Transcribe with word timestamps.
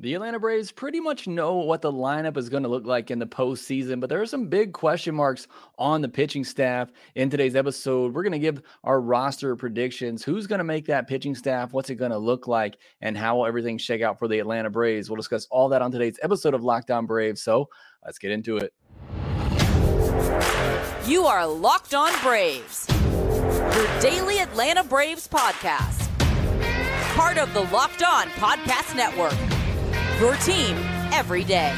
The 0.00 0.14
Atlanta 0.14 0.38
Braves 0.38 0.72
pretty 0.72 0.98
much 0.98 1.28
know 1.28 1.56
what 1.56 1.82
the 1.82 1.92
lineup 1.92 2.38
is 2.38 2.48
going 2.48 2.62
to 2.62 2.70
look 2.70 2.86
like 2.86 3.10
in 3.10 3.18
the 3.18 3.26
postseason, 3.26 4.00
but 4.00 4.08
there 4.08 4.22
are 4.22 4.26
some 4.26 4.46
big 4.46 4.72
question 4.72 5.14
marks 5.14 5.46
on 5.78 6.00
the 6.00 6.08
pitching 6.08 6.42
staff. 6.42 6.90
In 7.16 7.28
today's 7.28 7.54
episode, 7.54 8.14
we're 8.14 8.22
going 8.22 8.32
to 8.32 8.38
give 8.38 8.62
our 8.82 8.98
roster 8.98 9.54
predictions. 9.56 10.24
Who's 10.24 10.46
going 10.46 10.60
to 10.60 10.64
make 10.64 10.86
that 10.86 11.06
pitching 11.06 11.34
staff? 11.34 11.74
What's 11.74 11.90
it 11.90 11.96
going 11.96 12.12
to 12.12 12.18
look 12.18 12.48
like? 12.48 12.78
And 13.02 13.14
how 13.14 13.36
will 13.36 13.46
everything 13.46 13.76
shake 13.76 14.00
out 14.00 14.18
for 14.18 14.26
the 14.26 14.38
Atlanta 14.38 14.70
Braves? 14.70 15.10
We'll 15.10 15.18
discuss 15.18 15.46
all 15.50 15.68
that 15.68 15.82
on 15.82 15.92
today's 15.92 16.18
episode 16.22 16.54
of 16.54 16.64
Locked 16.64 16.90
On 16.90 17.04
Braves. 17.04 17.42
So 17.42 17.68
let's 18.02 18.18
get 18.18 18.30
into 18.30 18.56
it. 18.56 18.72
You 21.06 21.26
are 21.26 21.46
Locked 21.46 21.92
On 21.92 22.10
Braves, 22.22 22.86
your 22.90 24.00
daily 24.00 24.38
Atlanta 24.38 24.82
Braves 24.82 25.28
podcast, 25.28 26.08
part 27.14 27.36
of 27.36 27.52
the 27.52 27.64
Locked 27.64 28.02
On 28.02 28.28
Podcast 28.28 28.96
Network 28.96 29.49
your 30.20 30.36
team 30.36 30.76
every 31.12 31.44
day. 31.44 31.74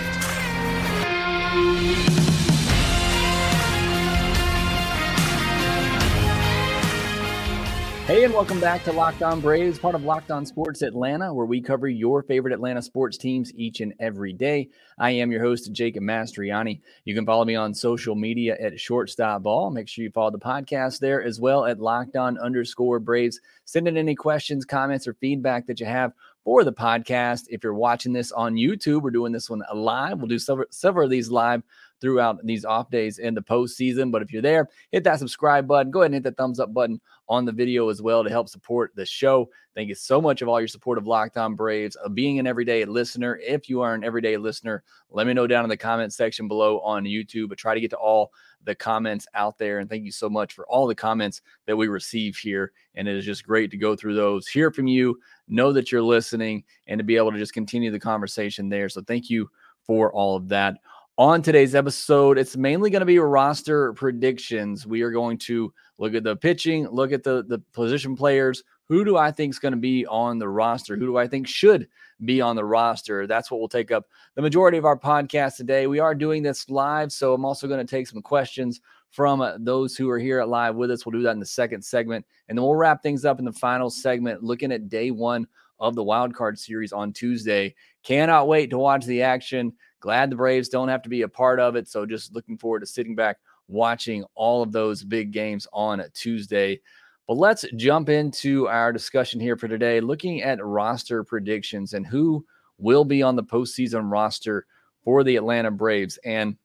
Hey, 8.06 8.24
and 8.24 8.34
welcome 8.34 8.58
back 8.58 8.82
to 8.84 8.92
Locked 8.92 9.22
On 9.22 9.40
Braves, 9.40 9.78
part 9.78 9.94
of 9.94 10.04
Locked 10.04 10.32
On 10.32 10.44
Sports 10.44 10.82
Atlanta, 10.82 11.32
where 11.32 11.46
we 11.46 11.60
cover 11.60 11.86
your 11.86 12.24
favorite 12.24 12.52
Atlanta 12.52 12.82
sports 12.82 13.16
teams 13.16 13.54
each 13.54 13.80
and 13.80 13.94
every 14.00 14.32
day. 14.32 14.68
I 14.98 15.12
am 15.12 15.30
your 15.30 15.40
host, 15.40 15.72
Jacob 15.72 16.02
Mastriani. 16.02 16.80
You 17.04 17.14
can 17.14 17.24
follow 17.24 17.44
me 17.44 17.54
on 17.54 17.72
social 17.72 18.16
media 18.16 18.56
at 18.60 18.80
Shortstop 18.80 19.44
Ball. 19.44 19.70
Make 19.70 19.88
sure 19.88 20.02
you 20.02 20.10
follow 20.10 20.32
the 20.32 20.38
podcast 20.38 20.98
there 20.98 21.22
as 21.22 21.40
well 21.40 21.64
at 21.64 21.78
Locked 21.78 22.16
On 22.16 22.36
underscore 22.38 22.98
Braves. 22.98 23.40
Send 23.66 23.86
in 23.86 23.96
any 23.96 24.16
questions, 24.16 24.64
comments, 24.64 25.06
or 25.06 25.14
feedback 25.14 25.68
that 25.68 25.78
you 25.78 25.86
have 25.86 26.12
for 26.44 26.64
the 26.64 26.72
podcast. 26.72 27.44
If 27.48 27.62
you're 27.62 27.74
watching 27.74 28.12
this 28.12 28.32
on 28.32 28.54
YouTube, 28.54 29.02
we're 29.02 29.10
doing 29.10 29.32
this 29.32 29.50
one 29.50 29.62
live. 29.74 30.18
We'll 30.18 30.28
do 30.28 30.38
several, 30.38 30.66
several 30.70 31.04
of 31.04 31.10
these 31.10 31.30
live 31.30 31.62
throughout 32.02 32.44
these 32.44 32.66
off 32.66 32.90
days 32.90 33.18
in 33.18 33.32
the 33.32 33.40
postseason. 33.40 34.10
But 34.10 34.20
if 34.20 34.32
you're 34.32 34.42
there, 34.42 34.68
hit 34.90 35.04
that 35.04 35.20
subscribe 35.20 35.66
button. 35.66 35.90
Go 35.90 36.00
ahead 36.00 36.06
and 36.12 36.16
hit 36.16 36.24
the 36.24 36.32
thumbs 36.32 36.60
up 36.60 36.74
button 36.74 37.00
on 37.28 37.46
the 37.46 37.52
video 37.52 37.88
as 37.88 38.02
well 38.02 38.22
to 38.24 38.28
help 38.28 38.48
support 38.48 38.92
the 38.94 39.06
show. 39.06 39.48
Thank 39.74 39.88
you 39.88 39.94
so 39.94 40.20
much 40.20 40.42
of 40.42 40.48
all 40.48 40.60
your 40.60 40.68
support 40.68 40.98
of 40.98 41.06
Locked 41.06 41.38
On 41.38 41.54
Braves, 41.54 41.96
of 41.96 42.14
being 42.14 42.38
an 42.38 42.46
everyday 42.46 42.84
listener. 42.84 43.40
If 43.42 43.70
you 43.70 43.80
are 43.80 43.94
an 43.94 44.04
everyday 44.04 44.36
listener, 44.36 44.82
let 45.08 45.26
me 45.26 45.32
know 45.32 45.46
down 45.46 45.64
in 45.64 45.70
the 45.70 45.76
comment 45.76 46.12
section 46.12 46.48
below 46.48 46.80
on 46.80 47.04
YouTube. 47.04 47.48
But 47.48 47.56
try 47.56 47.72
to 47.72 47.80
get 47.80 47.90
to 47.90 47.96
all 47.96 48.32
the 48.64 48.74
comments 48.74 49.26
out 49.34 49.56
there. 49.58 49.78
And 49.78 49.88
thank 49.88 50.04
you 50.04 50.12
so 50.12 50.28
much 50.28 50.52
for 50.52 50.66
all 50.66 50.86
the 50.86 50.94
comments 50.94 51.40
that 51.66 51.76
we 51.76 51.88
receive 51.88 52.36
here. 52.36 52.72
And 52.96 53.08
it 53.08 53.16
is 53.16 53.24
just 53.24 53.46
great 53.46 53.70
to 53.70 53.76
go 53.76 53.96
through 53.96 54.14
those, 54.14 54.46
hear 54.46 54.70
from 54.70 54.86
you, 54.86 55.18
know 55.48 55.72
that 55.72 55.90
you're 55.90 56.02
listening, 56.02 56.64
and 56.86 56.98
to 56.98 57.04
be 57.04 57.16
able 57.16 57.32
to 57.32 57.38
just 57.38 57.54
continue 57.54 57.90
the 57.90 57.98
conversation 57.98 58.68
there. 58.68 58.88
So 58.88 59.02
thank 59.02 59.30
you 59.30 59.48
for 59.84 60.12
all 60.12 60.36
of 60.36 60.48
that. 60.48 60.76
On 61.18 61.42
today's 61.42 61.74
episode, 61.74 62.38
it's 62.38 62.56
mainly 62.56 62.88
going 62.88 63.00
to 63.00 63.06
be 63.06 63.18
roster 63.18 63.92
predictions. 63.92 64.86
We 64.86 65.02
are 65.02 65.10
going 65.10 65.36
to 65.38 65.70
look 65.98 66.14
at 66.14 66.24
the 66.24 66.36
pitching, 66.36 66.88
look 66.88 67.12
at 67.12 67.22
the, 67.22 67.44
the 67.46 67.58
position 67.74 68.16
players. 68.16 68.64
Who 68.88 69.04
do 69.04 69.18
I 69.18 69.30
think 69.30 69.52
is 69.52 69.58
going 69.58 69.74
to 69.74 69.78
be 69.78 70.06
on 70.06 70.38
the 70.38 70.48
roster? 70.48 70.96
Who 70.96 71.04
do 71.04 71.18
I 71.18 71.28
think 71.28 71.46
should 71.46 71.86
be 72.24 72.40
on 72.40 72.56
the 72.56 72.64
roster? 72.64 73.26
That's 73.26 73.50
what 73.50 73.60
will 73.60 73.68
take 73.68 73.90
up 73.90 74.06
the 74.36 74.42
majority 74.42 74.78
of 74.78 74.86
our 74.86 74.98
podcast 74.98 75.56
today. 75.56 75.86
We 75.86 75.98
are 75.98 76.14
doing 76.14 76.42
this 76.42 76.70
live, 76.70 77.12
so 77.12 77.34
I'm 77.34 77.44
also 77.44 77.68
going 77.68 77.86
to 77.86 77.90
take 77.90 78.06
some 78.06 78.22
questions 78.22 78.80
from 79.10 79.42
uh, 79.42 79.58
those 79.60 79.94
who 79.94 80.08
are 80.08 80.18
here 80.18 80.42
live 80.44 80.76
with 80.76 80.90
us. 80.90 81.04
We'll 81.04 81.12
do 81.12 81.22
that 81.24 81.32
in 81.32 81.40
the 81.40 81.44
second 81.44 81.84
segment, 81.84 82.24
and 82.48 82.56
then 82.56 82.64
we'll 82.64 82.74
wrap 82.74 83.02
things 83.02 83.26
up 83.26 83.38
in 83.38 83.44
the 83.44 83.52
final 83.52 83.90
segment, 83.90 84.42
looking 84.42 84.72
at 84.72 84.88
day 84.88 85.10
one 85.10 85.46
of 85.82 85.94
the 85.96 86.04
wild 86.04 86.34
card 86.34 86.58
series 86.58 86.92
on 86.92 87.12
Tuesday. 87.12 87.74
Cannot 88.04 88.48
wait 88.48 88.70
to 88.70 88.78
watch 88.78 89.04
the 89.04 89.22
action. 89.22 89.72
Glad 90.00 90.30
the 90.30 90.36
Braves 90.36 90.68
don't 90.68 90.88
have 90.88 91.02
to 91.02 91.08
be 91.08 91.22
a 91.22 91.28
part 91.28 91.60
of 91.60 91.76
it. 91.76 91.88
So 91.88 92.06
just 92.06 92.34
looking 92.34 92.56
forward 92.56 92.80
to 92.80 92.86
sitting 92.86 93.14
back 93.14 93.38
watching 93.68 94.24
all 94.34 94.62
of 94.62 94.72
those 94.72 95.02
big 95.02 95.32
games 95.32 95.66
on 95.72 96.00
a 96.00 96.08
Tuesday. 96.10 96.80
But 97.26 97.36
let's 97.36 97.64
jump 97.76 98.08
into 98.08 98.68
our 98.68 98.92
discussion 98.92 99.40
here 99.40 99.56
for 99.56 99.68
today, 99.68 100.00
looking 100.00 100.42
at 100.42 100.64
roster 100.64 101.24
predictions 101.24 101.94
and 101.94 102.06
who 102.06 102.44
will 102.78 103.04
be 103.04 103.22
on 103.22 103.36
the 103.36 103.44
postseason 103.44 104.10
roster 104.10 104.66
for 105.04 105.24
the 105.24 105.36
Atlanta 105.36 105.70
Braves. 105.70 106.18
And 106.24 106.56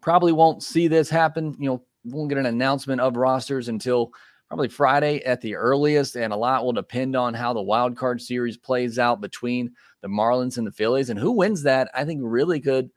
probably 0.00 0.32
won't 0.32 0.62
see 0.62 0.88
this 0.88 1.10
happen. 1.10 1.56
You 1.58 1.68
know, 1.68 1.84
won't 2.04 2.28
get 2.30 2.38
an 2.38 2.46
announcement 2.46 3.00
of 3.00 3.16
rosters 3.16 3.68
until 3.68 4.12
probably 4.48 4.68
Friday 4.68 5.22
at 5.24 5.40
the 5.40 5.54
earliest, 5.54 6.16
and 6.16 6.32
a 6.32 6.36
lot 6.36 6.64
will 6.64 6.72
depend 6.72 7.16
on 7.16 7.34
how 7.34 7.52
the 7.52 7.62
wild 7.62 7.96
card 7.96 8.20
series 8.20 8.56
plays 8.56 8.98
out 8.98 9.20
between 9.20 9.72
the 10.02 10.08
Marlins 10.08 10.58
and 10.58 10.66
the 10.66 10.72
Phillies. 10.72 11.10
And 11.10 11.18
who 11.18 11.32
wins 11.32 11.62
that, 11.62 11.90
I 11.94 12.04
think, 12.04 12.20
really 12.22 12.60
could 12.60 12.90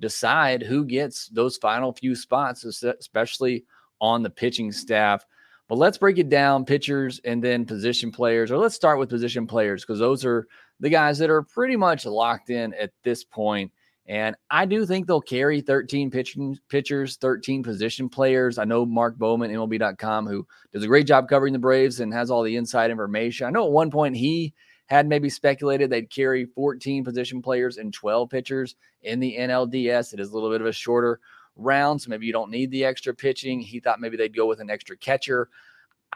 decide 0.00 0.62
who 0.62 0.84
gets 0.84 1.28
those 1.28 1.56
final 1.56 1.92
few 1.92 2.14
spots, 2.14 2.64
especially 2.64 3.64
on 4.00 4.22
the 4.22 4.30
pitching 4.30 4.72
staff. 4.72 5.26
But 5.68 5.78
let's 5.78 5.98
break 5.98 6.18
it 6.18 6.28
down 6.28 6.64
pitchers 6.64 7.20
and 7.24 7.42
then 7.42 7.64
position 7.64 8.10
players, 8.10 8.50
or 8.50 8.58
let's 8.58 8.74
start 8.74 8.98
with 8.98 9.08
position 9.08 9.46
players 9.46 9.82
because 9.82 10.00
those 10.00 10.24
are 10.24 10.46
the 10.80 10.90
guys 10.90 11.18
that 11.18 11.30
are 11.30 11.42
pretty 11.42 11.76
much 11.76 12.06
locked 12.06 12.50
in 12.50 12.74
at 12.74 12.90
this 13.04 13.22
point. 13.24 13.70
And 14.10 14.34
I 14.50 14.66
do 14.66 14.84
think 14.86 15.06
they'll 15.06 15.20
carry 15.20 15.60
13 15.60 16.10
pitching 16.10 16.58
pitchers, 16.68 17.16
13 17.18 17.62
position 17.62 18.08
players. 18.08 18.58
I 18.58 18.64
know 18.64 18.84
Mark 18.84 19.16
Bowman, 19.16 19.52
MLB.com, 19.52 20.26
who 20.26 20.44
does 20.72 20.82
a 20.82 20.88
great 20.88 21.06
job 21.06 21.28
covering 21.28 21.52
the 21.52 21.60
Braves 21.60 22.00
and 22.00 22.12
has 22.12 22.28
all 22.28 22.42
the 22.42 22.56
inside 22.56 22.90
information. 22.90 23.46
I 23.46 23.50
know 23.50 23.64
at 23.66 23.70
one 23.70 23.88
point 23.88 24.16
he 24.16 24.52
had 24.86 25.06
maybe 25.06 25.30
speculated 25.30 25.90
they'd 25.90 26.10
carry 26.10 26.44
14 26.44 27.04
position 27.04 27.40
players 27.40 27.76
and 27.76 27.94
12 27.94 28.28
pitchers 28.28 28.74
in 29.02 29.20
the 29.20 29.36
NLDS. 29.38 30.12
It 30.12 30.18
is 30.18 30.30
a 30.30 30.34
little 30.34 30.50
bit 30.50 30.60
of 30.60 30.66
a 30.66 30.72
shorter 30.72 31.20
round, 31.54 32.02
so 32.02 32.10
maybe 32.10 32.26
you 32.26 32.32
don't 32.32 32.50
need 32.50 32.72
the 32.72 32.84
extra 32.84 33.14
pitching. 33.14 33.60
He 33.60 33.78
thought 33.78 34.00
maybe 34.00 34.16
they'd 34.16 34.34
go 34.34 34.46
with 34.46 34.58
an 34.58 34.70
extra 34.70 34.96
catcher. 34.96 35.50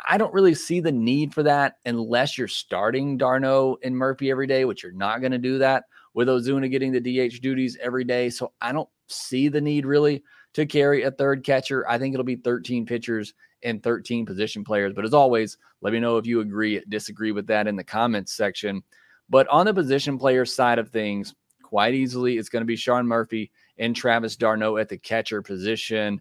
I 0.09 0.19
don't 0.19 0.35
really 0.35 0.55
see 0.55 0.81
the 0.81 0.91
need 0.91 1.33
for 1.33 1.45
that 1.45 1.77
unless 1.87 2.37
you're 2.39 2.49
starting 2.49 3.19
d'Arnaud 3.19 3.79
and 3.85 3.97
Murphy 3.97 4.33
every 4.33 4.49
day, 4.49 4.65
which 4.65 4.83
you're 4.83 4.91
not 4.91 5.21
going 5.21 5.31
to 5.31 5.39
do 5.39 5.59
that 5.59 5.85
with 6.15 6.29
Ozuna 6.29 6.71
getting 6.71 6.93
the 6.93 7.01
DH 7.01 7.41
duties 7.43 7.77
every 7.81 8.05
day. 8.05 8.31
So 8.31 8.53
I 8.61 8.73
don't 8.73 8.89
see 9.09 9.49
the 9.49 9.61
need 9.61 9.85
really 9.85 10.23
to 10.55 10.65
carry 10.65 11.03
a 11.03 11.11
third 11.11 11.45
catcher. 11.45 11.87
I 11.89 11.99
think 11.99 12.15
it'll 12.15 12.25
be 12.25 12.37
13 12.37 12.87
pitchers 12.87 13.35
and 13.63 13.83
13 13.83 14.25
position 14.25 14.65
players. 14.65 14.93
But 14.95 15.05
as 15.05 15.15
always, 15.15 15.59
let 15.81 15.93
me 15.93 16.01
know 16.01 16.17
if 16.17 16.27
you 16.27 16.41
agree, 16.41 16.83
disagree 16.89 17.33
with 17.33 17.47
that 17.49 17.67
in 17.67 17.77
the 17.77 17.85
comments 17.85 18.33
section. 18.33 18.83
But 19.29 19.49
on 19.49 19.67
the 19.67 19.75
position 19.75 20.19
player 20.19 20.45
side 20.45 20.79
of 20.79 20.91
things, 20.91 21.35
quite 21.63 21.95
easily, 21.95 22.39
it's 22.39 22.49
going 22.49 22.61
to 22.61 22.67
be 22.67 22.77
Sean 22.77 23.07
Murphy 23.07 23.51
and 23.79 23.97
Travis 23.97 24.37
d'Arnaud 24.37 24.77
at 24.77 24.89
the 24.89 24.99
catcher 24.99 25.43
position. 25.43 26.21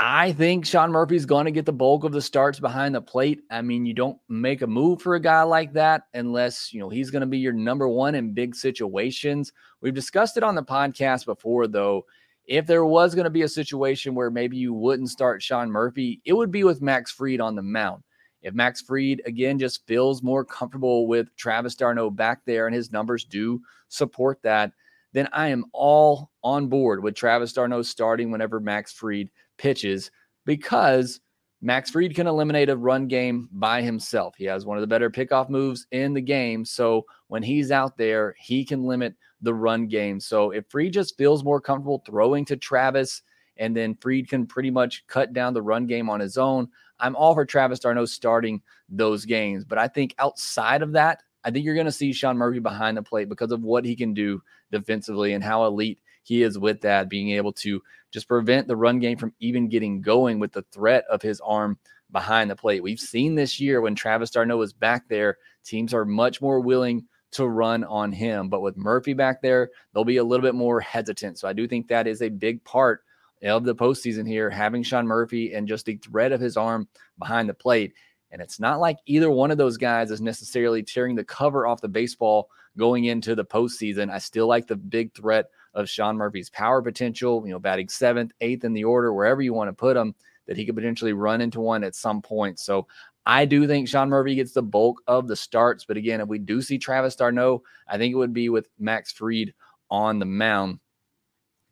I 0.00 0.32
think 0.32 0.64
Sean 0.64 0.92
Murphy's 0.92 1.26
going 1.26 1.46
to 1.46 1.50
get 1.50 1.66
the 1.66 1.72
bulk 1.72 2.04
of 2.04 2.12
the 2.12 2.22
starts 2.22 2.60
behind 2.60 2.94
the 2.94 3.00
plate. 3.00 3.40
I 3.50 3.62
mean, 3.62 3.84
you 3.84 3.94
don't 3.94 4.18
make 4.28 4.62
a 4.62 4.66
move 4.66 5.02
for 5.02 5.16
a 5.16 5.20
guy 5.20 5.42
like 5.42 5.72
that 5.72 6.02
unless, 6.14 6.72
you 6.72 6.78
know, 6.78 6.88
he's 6.88 7.10
going 7.10 7.22
to 7.22 7.26
be 7.26 7.38
your 7.38 7.52
number 7.52 7.88
one 7.88 8.14
in 8.14 8.32
big 8.32 8.54
situations. 8.54 9.52
We've 9.80 9.94
discussed 9.94 10.36
it 10.36 10.44
on 10.44 10.54
the 10.54 10.62
podcast 10.62 11.24
before, 11.24 11.66
though. 11.66 12.06
If 12.46 12.64
there 12.64 12.84
was 12.84 13.14
going 13.14 13.24
to 13.24 13.30
be 13.30 13.42
a 13.42 13.48
situation 13.48 14.14
where 14.14 14.30
maybe 14.30 14.56
you 14.56 14.72
wouldn't 14.72 15.10
start 15.10 15.42
Sean 15.42 15.68
Murphy, 15.68 16.20
it 16.24 16.32
would 16.32 16.52
be 16.52 16.62
with 16.62 16.80
Max 16.80 17.10
Fried 17.10 17.40
on 17.40 17.56
the 17.56 17.62
mound. 17.62 18.04
If 18.40 18.54
Max 18.54 18.80
Fried, 18.80 19.20
again, 19.26 19.58
just 19.58 19.84
feels 19.88 20.22
more 20.22 20.44
comfortable 20.44 21.08
with 21.08 21.34
Travis 21.36 21.74
d'Arnaud 21.74 22.10
back 22.10 22.42
there 22.46 22.66
and 22.66 22.74
his 22.74 22.92
numbers 22.92 23.24
do 23.24 23.60
support 23.88 24.40
that, 24.42 24.72
then 25.12 25.28
I 25.32 25.48
am 25.48 25.64
all 25.72 26.30
on 26.44 26.68
board 26.68 27.02
with 27.02 27.16
Travis 27.16 27.52
d'Arnaud 27.52 27.82
starting 27.82 28.30
whenever 28.30 28.60
Max 28.60 28.92
Fried 28.92 29.28
pitches 29.58 30.10
because 30.46 31.20
Max 31.60 31.90
Fried 31.90 32.14
can 32.14 32.26
eliminate 32.26 32.70
a 32.70 32.76
run 32.76 33.08
game 33.08 33.48
by 33.52 33.82
himself. 33.82 34.34
He 34.36 34.44
has 34.44 34.64
one 34.64 34.76
of 34.76 34.80
the 34.80 34.86
better 34.86 35.10
pickoff 35.10 35.48
moves 35.48 35.86
in 35.90 36.14
the 36.14 36.20
game. 36.20 36.64
So 36.64 37.04
when 37.26 37.42
he's 37.42 37.72
out 37.72 37.96
there, 37.96 38.34
he 38.38 38.64
can 38.64 38.84
limit 38.84 39.14
the 39.42 39.54
run 39.54 39.88
game. 39.88 40.20
So 40.20 40.52
if 40.52 40.66
Fried 40.68 40.92
just 40.92 41.18
feels 41.18 41.44
more 41.44 41.60
comfortable 41.60 42.02
throwing 42.06 42.44
to 42.46 42.56
Travis, 42.56 43.22
and 43.56 43.76
then 43.76 43.96
Fried 43.96 44.28
can 44.28 44.46
pretty 44.46 44.70
much 44.70 45.04
cut 45.08 45.32
down 45.32 45.52
the 45.52 45.62
run 45.62 45.86
game 45.86 46.08
on 46.08 46.20
his 46.20 46.38
own, 46.38 46.68
I'm 47.00 47.16
all 47.16 47.34
for 47.34 47.44
Travis 47.44 47.80
d'Arnaud 47.80 48.06
starting 48.06 48.62
those 48.88 49.24
games. 49.24 49.64
But 49.64 49.78
I 49.78 49.88
think 49.88 50.14
outside 50.18 50.82
of 50.82 50.92
that, 50.92 51.22
I 51.44 51.50
think 51.50 51.64
you're 51.64 51.74
going 51.74 51.86
to 51.86 51.92
see 51.92 52.12
Sean 52.12 52.36
Murphy 52.36 52.60
behind 52.60 52.96
the 52.96 53.02
plate 53.02 53.28
because 53.28 53.52
of 53.52 53.62
what 53.62 53.84
he 53.84 53.96
can 53.96 54.14
do 54.14 54.42
defensively 54.70 55.32
and 55.32 55.42
how 55.42 55.66
elite 55.66 56.00
he 56.28 56.42
is 56.42 56.58
with 56.58 56.82
that, 56.82 57.08
being 57.08 57.30
able 57.30 57.54
to 57.54 57.82
just 58.10 58.28
prevent 58.28 58.68
the 58.68 58.76
run 58.76 58.98
game 58.98 59.16
from 59.16 59.32
even 59.40 59.70
getting 59.70 60.02
going 60.02 60.38
with 60.38 60.52
the 60.52 60.64
threat 60.72 61.04
of 61.10 61.22
his 61.22 61.40
arm 61.40 61.78
behind 62.10 62.50
the 62.50 62.56
plate. 62.56 62.82
We've 62.82 63.00
seen 63.00 63.34
this 63.34 63.58
year 63.58 63.80
when 63.80 63.94
Travis 63.94 64.30
d'Arnaud 64.30 64.60
is 64.60 64.74
back 64.74 65.08
there, 65.08 65.38
teams 65.64 65.94
are 65.94 66.04
much 66.04 66.42
more 66.42 66.60
willing 66.60 67.06
to 67.30 67.48
run 67.48 67.82
on 67.82 68.12
him. 68.12 68.50
But 68.50 68.60
with 68.60 68.76
Murphy 68.76 69.14
back 69.14 69.40
there, 69.40 69.70
they'll 69.92 70.04
be 70.04 70.18
a 70.18 70.24
little 70.24 70.42
bit 70.42 70.54
more 70.54 70.80
hesitant. 70.80 71.38
So 71.38 71.48
I 71.48 71.54
do 71.54 71.66
think 71.66 71.88
that 71.88 72.06
is 72.06 72.20
a 72.20 72.28
big 72.28 72.62
part 72.62 73.04
of 73.42 73.64
the 73.64 73.74
postseason 73.74 74.28
here, 74.28 74.50
having 74.50 74.82
Sean 74.82 75.06
Murphy 75.06 75.54
and 75.54 75.66
just 75.66 75.86
the 75.86 75.96
threat 75.96 76.32
of 76.32 76.42
his 76.42 76.58
arm 76.58 76.88
behind 77.18 77.48
the 77.48 77.54
plate. 77.54 77.94
And 78.30 78.42
it's 78.42 78.60
not 78.60 78.80
like 78.80 78.98
either 79.06 79.30
one 79.30 79.50
of 79.50 79.56
those 79.56 79.78
guys 79.78 80.10
is 80.10 80.20
necessarily 80.20 80.82
tearing 80.82 81.16
the 81.16 81.24
cover 81.24 81.66
off 81.66 81.80
the 81.80 81.88
baseball 81.88 82.50
going 82.76 83.06
into 83.06 83.34
the 83.34 83.46
postseason. 83.46 84.10
I 84.10 84.18
still 84.18 84.46
like 84.46 84.66
the 84.66 84.76
big 84.76 85.14
threat 85.14 85.46
of 85.78 85.88
Sean 85.88 86.16
Murphy's 86.16 86.50
power 86.50 86.82
potential, 86.82 87.44
you 87.46 87.52
know, 87.52 87.60
batting 87.60 87.88
seventh, 87.88 88.32
eighth 88.40 88.64
in 88.64 88.72
the 88.72 88.82
order, 88.82 89.14
wherever 89.14 89.40
you 89.40 89.54
want 89.54 89.68
to 89.68 89.72
put 89.72 89.96
him, 89.96 90.12
that 90.46 90.56
he 90.56 90.66
could 90.66 90.74
potentially 90.74 91.12
run 91.12 91.40
into 91.40 91.60
one 91.60 91.84
at 91.84 91.94
some 91.94 92.20
point. 92.20 92.58
So 92.58 92.88
I 93.24 93.44
do 93.44 93.66
think 93.66 93.86
Sean 93.86 94.08
Murphy 94.08 94.34
gets 94.34 94.52
the 94.52 94.62
bulk 94.62 95.00
of 95.06 95.28
the 95.28 95.36
starts. 95.36 95.84
But 95.84 95.96
again, 95.96 96.20
if 96.20 96.26
we 96.26 96.38
do 96.38 96.60
see 96.60 96.78
Travis 96.78 97.14
d'Arnaud, 97.14 97.62
I 97.86 97.96
think 97.96 98.12
it 98.12 98.16
would 98.16 98.32
be 98.32 98.48
with 98.48 98.68
Max 98.78 99.12
Fried 99.12 99.54
on 99.88 100.18
the 100.18 100.24
mound. 100.24 100.80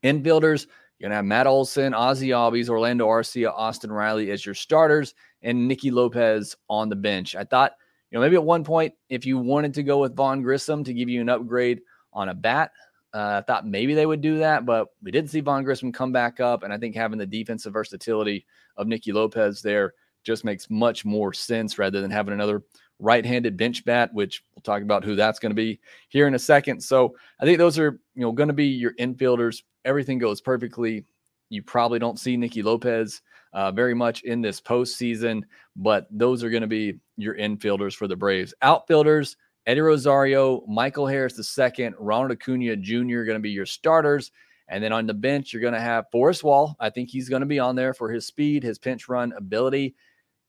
Infielders, 0.05 0.67
you're 0.99 1.09
going 1.09 1.11
to 1.11 1.17
have 1.17 1.25
Matt 1.25 1.49
Olson, 1.49 1.93
Ozzie 1.93 2.29
Albies, 2.29 2.69
Orlando 2.69 3.09
Arcia, 3.09 3.51
Austin 3.53 3.91
Riley 3.91 4.31
as 4.31 4.47
your 4.47 4.55
starters, 4.55 5.15
and 5.43 5.67
Nicky 5.67 5.91
Lopez 5.91 6.55
on 6.71 6.89
the 6.89 6.97
bench. 6.97 7.35
I 7.35 7.43
thought, 7.43 7.73
you 8.11 8.17
know, 8.17 8.23
maybe 8.23 8.37
at 8.37 8.45
one 8.45 8.63
point, 8.63 8.95
if 9.09 9.27
you 9.27 9.37
wanted 9.37 9.75
to 9.75 9.83
go 9.83 9.99
with 9.99 10.15
Vaughn 10.15 10.43
Grissom 10.43 10.85
to 10.85 10.95
give 10.95 11.09
you 11.09 11.21
an 11.21 11.29
upgrade 11.29 11.81
on 12.13 12.29
a 12.29 12.35
bat, 12.35 12.71
uh, 13.15 13.41
I 13.41 13.45
thought 13.47 13.67
maybe 13.67 13.95
they 13.95 14.07
would 14.07 14.21
do 14.21 14.39
that, 14.39 14.67
but 14.67 14.89
we 15.03 15.11
did 15.11 15.31
see 15.31 15.41
Vaughn 15.41 15.65
Grissom 15.65 15.93
come 15.93 16.13
back 16.13 16.41
up. 16.41 16.63
And 16.63 16.73
I 16.73 16.79
think 16.79 16.95
having 16.95 17.19
the 17.19 17.27
defensive 17.27 17.73
versatility 17.73 18.47
of 18.77 18.87
Nicky 18.87 19.13
Lopez 19.13 19.63
there 19.63 19.95
just 20.25 20.45
makes 20.45 20.69
much 20.69 21.05
more 21.05 21.33
sense 21.33 21.79
rather 21.79 22.01
than 22.01 22.11
having 22.11 22.35
another 22.35 22.63
right-handed 22.99 23.57
bench 23.57 23.85
bat, 23.85 24.13
which 24.13 24.43
we'll 24.55 24.63
talk 24.63 24.83
about 24.83 25.05
who 25.05 25.15
that's 25.15 25.39
going 25.39 25.51
to 25.51 25.57
be 25.57 25.81
here 26.09 26.27
in 26.27 26.35
a 26.35 26.39
second. 26.39 26.81
So 26.83 27.17
I 27.41 27.45
think 27.45 27.59
those 27.59 27.79
are 27.79 28.01
you 28.15 28.23
know 28.23 28.33
going 28.33 28.49
to 28.49 28.55
be 28.55 28.67
your 28.67 28.95
infielders. 28.95 29.63
Everything 29.85 30.19
goes 30.19 30.41
perfectly. 30.41 31.05
You 31.49 31.63
probably 31.63 31.99
don't 31.99 32.19
see 32.19 32.37
Nicky 32.37 32.63
Lopez 32.63 33.23
uh, 33.53 33.71
very 33.71 33.95
much 33.95 34.23
in 34.23 34.43
this 34.43 34.61
postseason, 34.61 35.43
but 35.77 36.07
those 36.11 36.43
are 36.43 36.51
going 36.51 36.63
to 36.63 36.67
be 36.67 36.99
your 37.17 37.37
infielders 37.37 37.95
for 37.95 38.09
the 38.09 38.17
Braves. 38.17 38.53
Outfielders, 38.63 39.37
Eddie 39.67 39.81
Rosario, 39.81 40.65
Michael 40.69 41.07
Harris 41.07 41.59
II, 41.59 41.91
Ronald 41.99 42.31
Acuna 42.31 42.77
Jr. 42.77 43.25
going 43.25 43.35
to 43.35 43.41
be 43.41 43.51
your 43.51 43.67
starters. 43.67 44.31
And 44.69 44.83
then 44.83 44.93
on 44.93 45.07
the 45.07 45.15
bench, 45.15 45.53
you're 45.53 45.63
going 45.63 45.75
to 45.75 45.81
have 45.81 46.11
Forrest 46.11 46.45
Wall. 46.45 46.77
I 46.79 46.91
think 46.91 47.09
he's 47.09 47.29
going 47.29 47.41
to 47.41 47.47
be 47.47 47.59
on 47.59 47.77
there 47.77 47.95
for 47.95 48.11
his 48.11 48.27
speed, 48.27 48.63
his 48.63 48.79
pinch 48.79 49.09
run 49.09 49.33
ability. 49.33 49.95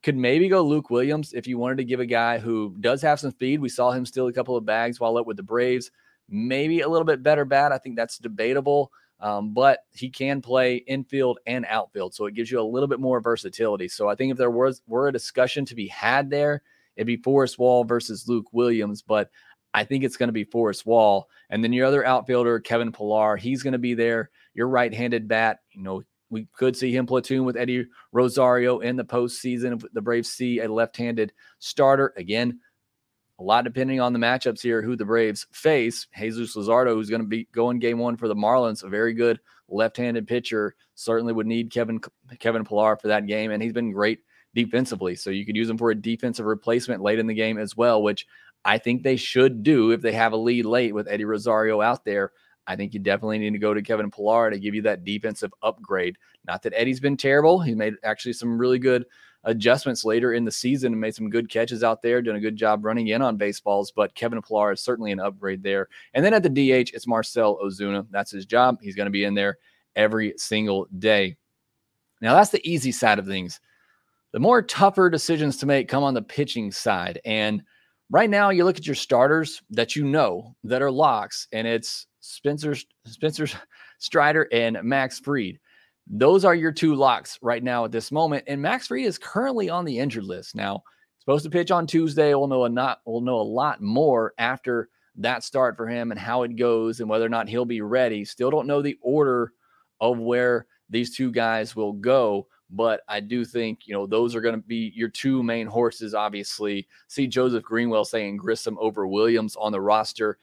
Could 0.04 0.16
maybe 0.16 0.48
go 0.48 0.62
Luke 0.62 0.90
Williams 0.90 1.34
if 1.34 1.48
you 1.48 1.58
wanted 1.58 1.78
to 1.78 1.84
give 1.84 2.00
a 2.00 2.06
guy 2.06 2.38
who 2.38 2.76
does 2.80 3.02
have 3.02 3.20
some 3.20 3.32
speed. 3.32 3.60
We 3.60 3.70
saw 3.70 3.92
him 3.92 4.06
steal 4.06 4.28
a 4.28 4.34
couple 4.34 4.56
of 4.56 4.66
bags 4.66 5.00
while 5.00 5.18
up 5.18 5.26
with 5.26 5.38
the 5.38 5.44
Braves. 5.44 5.92
Maybe 6.30 6.82
a 6.82 6.90
little 6.90 7.06
bit 7.06 7.24
better 7.24 7.46
bat. 7.46 7.72
I 7.72 7.78
think 7.80 7.96
that's 7.96 8.20
debatable. 8.20 8.92
Um, 9.20 9.54
but 9.54 9.80
he 9.92 10.10
can 10.10 10.42
play 10.42 10.76
infield 10.76 11.40
and 11.48 11.66
outfield, 11.68 12.14
so 12.14 12.28
it 12.28 12.36
gives 12.36 12.52
you 12.52 12.60
a 12.60 12.62
little 12.62 12.88
bit 12.88 13.00
more 13.00 13.20
versatility. 13.20 13.88
So 13.88 14.08
I 14.08 14.14
think 14.14 14.32
if 14.32 14.38
there 14.38 14.52
was 14.52 14.84
were 14.88 15.08
a 15.08 15.14
discussion 15.14 15.66
to 15.66 15.76
be 15.76 15.88
had 15.88 16.30
there, 16.30 16.62
it'd 16.98 17.08
be 17.08 17.18
Forrest 17.18 17.58
Wall 17.58 17.86
versus 17.86 18.28
Luke 18.28 18.48
Williams. 18.52 19.02
But 19.02 19.30
I 19.74 19.86
think 19.86 20.04
it's 20.04 20.18
going 20.18 20.28
to 20.28 20.34
be 20.34 20.44
Forrest 20.44 20.86
Wall, 20.86 21.30
and 21.50 21.64
then 21.64 21.72
your 21.72 21.86
other 21.86 22.06
outfielder 22.06 22.60
Kevin 22.60 22.92
Pillar, 22.92 23.38
he's 23.38 23.64
going 23.64 23.74
to 23.74 23.80
be 23.80 23.94
there. 23.94 24.32
Your 24.54 24.68
right-handed 24.68 25.28
bat, 25.28 25.60
you 25.72 25.84
know, 25.84 26.02
we 26.30 26.48
could 26.54 26.76
see 26.76 26.94
him 26.94 27.06
platoon 27.06 27.46
with 27.46 27.56
Eddie 27.56 27.86
Rosario 28.12 28.80
in 28.80 28.96
the 28.96 29.06
postseason 29.06 29.76
if 29.76 29.94
the 29.94 30.02
Braves 30.02 30.30
see 30.30 30.60
a 30.60 30.68
left-handed 30.68 31.32
starter. 31.60 32.14
Again, 32.18 32.60
a 33.40 33.44
lot 33.44 33.64
depending 33.64 34.02
on 34.02 34.14
the 34.14 34.20
matchups 34.20 34.62
here, 34.62 34.82
who 34.82 34.96
the 34.96 35.06
Braves 35.06 35.46
face. 35.52 36.08
Jesus 36.18 36.56
Luzardo, 36.56 36.94
who's 36.94 37.10
going 37.10 37.22
to 37.22 37.28
be 37.28 37.48
going 37.54 37.80
game 37.80 38.00
one 38.00 38.18
for 38.18 38.28
the 38.28 38.36
Marlins, 38.36 38.84
a 38.84 38.90
very 38.90 39.14
good 39.14 39.40
left-handed 39.70 40.28
pitcher, 40.28 40.76
certainly 40.96 41.34
would 41.34 41.46
need 41.46 41.72
Kevin 41.72 42.02
Kevin 42.40 42.66
Pillar 42.66 42.98
for 42.98 43.10
that 43.10 43.28
game, 43.28 43.52
and 43.52 43.62
he's 43.62 43.74
been 43.74 43.92
great 43.92 44.20
defensively. 44.58 45.16
So 45.16 45.30
you 45.30 45.46
could 45.46 45.56
use 45.56 45.70
him 45.70 45.78
for 45.78 45.92
a 45.92 45.96
defensive 45.96 46.48
replacement 46.48 47.04
late 47.04 47.20
in 47.20 47.28
the 47.28 47.34
game 47.36 47.60
as 47.60 47.78
well, 47.78 48.02
which 48.02 48.26
I 48.66 48.80
think 48.80 49.04
they 49.04 49.16
should 49.16 49.62
do 49.62 49.92
if 49.92 50.02
they 50.02 50.14
have 50.14 50.34
a 50.34 50.38
lead 50.38 50.66
late 50.66 50.96
with 50.96 51.08
Eddie 51.08 51.26
Rosario 51.26 51.80
out 51.80 52.04
there. 52.04 52.32
I 52.66 52.76
think 52.76 52.94
you 52.94 53.00
definitely 53.00 53.38
need 53.38 53.54
to 53.54 53.60
go 53.60 53.76
to 53.76 53.84
Kevin 53.84 54.10
Pillar 54.10 54.50
to 54.50 54.60
give 54.60 54.74
you 54.74 54.82
that 54.82 55.06
defensive 55.06 55.54
upgrade. 55.62 56.18
Not 56.48 56.64
that 56.64 56.74
Eddie's 56.76 57.00
been 57.00 57.16
terrible. 57.16 57.60
He 57.60 57.76
made 57.76 57.94
actually 58.04 58.34
some 58.34 58.58
really 58.58 58.80
good 58.80 59.06
adjustments 59.44 60.04
later 60.04 60.34
in 60.34 60.44
the 60.44 60.52
season 60.52 60.92
and 60.92 61.00
made 61.00 61.14
some 61.14 61.30
good 61.30 61.50
catches 61.50 61.84
out 61.84 62.02
there, 62.02 62.22
doing 62.24 62.38
a 62.38 62.42
good 62.42 62.56
job 62.56 62.84
running 62.84 63.10
in 63.10 63.22
on 63.22 63.38
baseballs. 63.38 63.92
But 63.92 64.16
Kevin 64.16 64.42
Pillar 64.42 64.72
is 64.72 64.82
certainly 64.82 65.12
an 65.12 65.20
upgrade 65.20 65.62
there. 65.62 65.88
And 66.16 66.26
then 66.26 66.34
at 66.34 66.42
the 66.42 66.50
DH, 66.50 66.94
it's 66.96 67.06
Marcel 67.06 67.60
Ozuna. 67.64 68.08
That's 68.10 68.32
his 68.32 68.48
job. 68.48 68.80
He's 68.82 68.96
going 68.96 69.06
to 69.06 69.12
be 69.12 69.24
in 69.24 69.36
there 69.36 69.60
every 69.96 70.34
single 70.38 70.88
day. 70.98 71.38
Now, 72.22 72.34
that's 72.34 72.50
the 72.50 72.68
easy 72.68 72.92
side 72.92 73.20
of 73.20 73.28
things. 73.28 73.62
The 74.34 74.40
more 74.40 74.62
tougher 74.62 75.10
decisions 75.10 75.58
to 75.58 75.66
make 75.66 75.88
come 75.88 76.04
on 76.04 76.14
the 76.14 76.22
pitching 76.22 76.72
side. 76.72 77.20
And 77.26 77.64
right 78.10 78.30
now, 78.30 78.50
you 78.50 78.66
look 78.66 78.78
at 78.78 78.86
your 78.86 78.96
starters 78.96 79.62
that 79.72 79.96
you 79.96 80.04
know 80.04 80.56
that 80.64 80.82
are 80.82 80.92
locks, 80.92 81.48
and 81.52 81.68
it's 81.68 82.08
Spencer 82.20 82.76
Spencer 83.06 83.48
Strider 84.00 84.48
and 84.52 84.80
Max 84.84 85.20
Fried. 85.20 85.60
Those 86.10 86.46
are 86.46 86.56
your 86.56 86.72
two 86.72 86.96
locks 86.96 87.38
right 87.42 87.64
now 87.64 87.86
at 87.86 87.92
this 87.92 88.12
moment. 88.12 88.46
And 88.48 88.62
Max 88.62 88.88
Fried 88.88 89.06
is 89.06 89.18
currently 89.18 89.70
on 89.70 89.86
the 89.86 90.00
injured 90.00 90.24
list. 90.24 90.56
Now, 90.56 90.84
supposed 91.20 91.44
to 91.44 91.50
pitch 91.50 91.72
on 91.72 91.88
Tuesday. 91.88 92.34
We'll 92.34 92.48
know 92.48 92.66
a 92.66 92.70
not 92.70 93.00
we'll 93.06 93.22
know 93.22 93.40
a 93.40 93.42
lot 93.42 93.82
more 93.82 94.34
after 94.38 94.90
that 95.18 95.44
start 95.44 95.76
for 95.76 95.88
him 95.88 96.12
and 96.12 96.20
how 96.20 96.44
it 96.44 96.56
goes 96.56 97.00
and 97.00 97.10
whether 97.10 97.26
or 97.26 97.30
not 97.30 97.50
he'll 97.50 97.66
be 97.66 97.82
ready. 97.82 98.24
Still 98.24 98.52
don't 98.52 98.68
know 98.68 98.82
the 98.82 98.98
order 99.02 99.52
of 100.00 100.20
where 100.20 100.68
these 100.90 101.16
two 101.16 101.32
guys 101.32 101.76
will 101.76 101.94
go, 101.94 102.48
but 102.70 103.02
I 103.08 103.20
do 103.20 103.46
think, 103.46 103.88
you 103.88 103.94
know, 103.94 104.06
those 104.06 104.36
are 104.36 104.42
going 104.42 104.56
to 104.56 104.68
be 104.68 104.92
your 104.96 105.10
two 105.10 105.42
main 105.44 105.68
horses 105.68 106.14
obviously. 106.14 106.88
See 107.08 107.28
Joseph 107.28 107.64
Greenwell 107.64 108.06
saying 108.06 108.38
Grissom 108.38 108.78
over 108.80 109.08
Williams 109.08 109.56
on 109.56 109.72
the 109.72 109.82
roster 109.82 110.38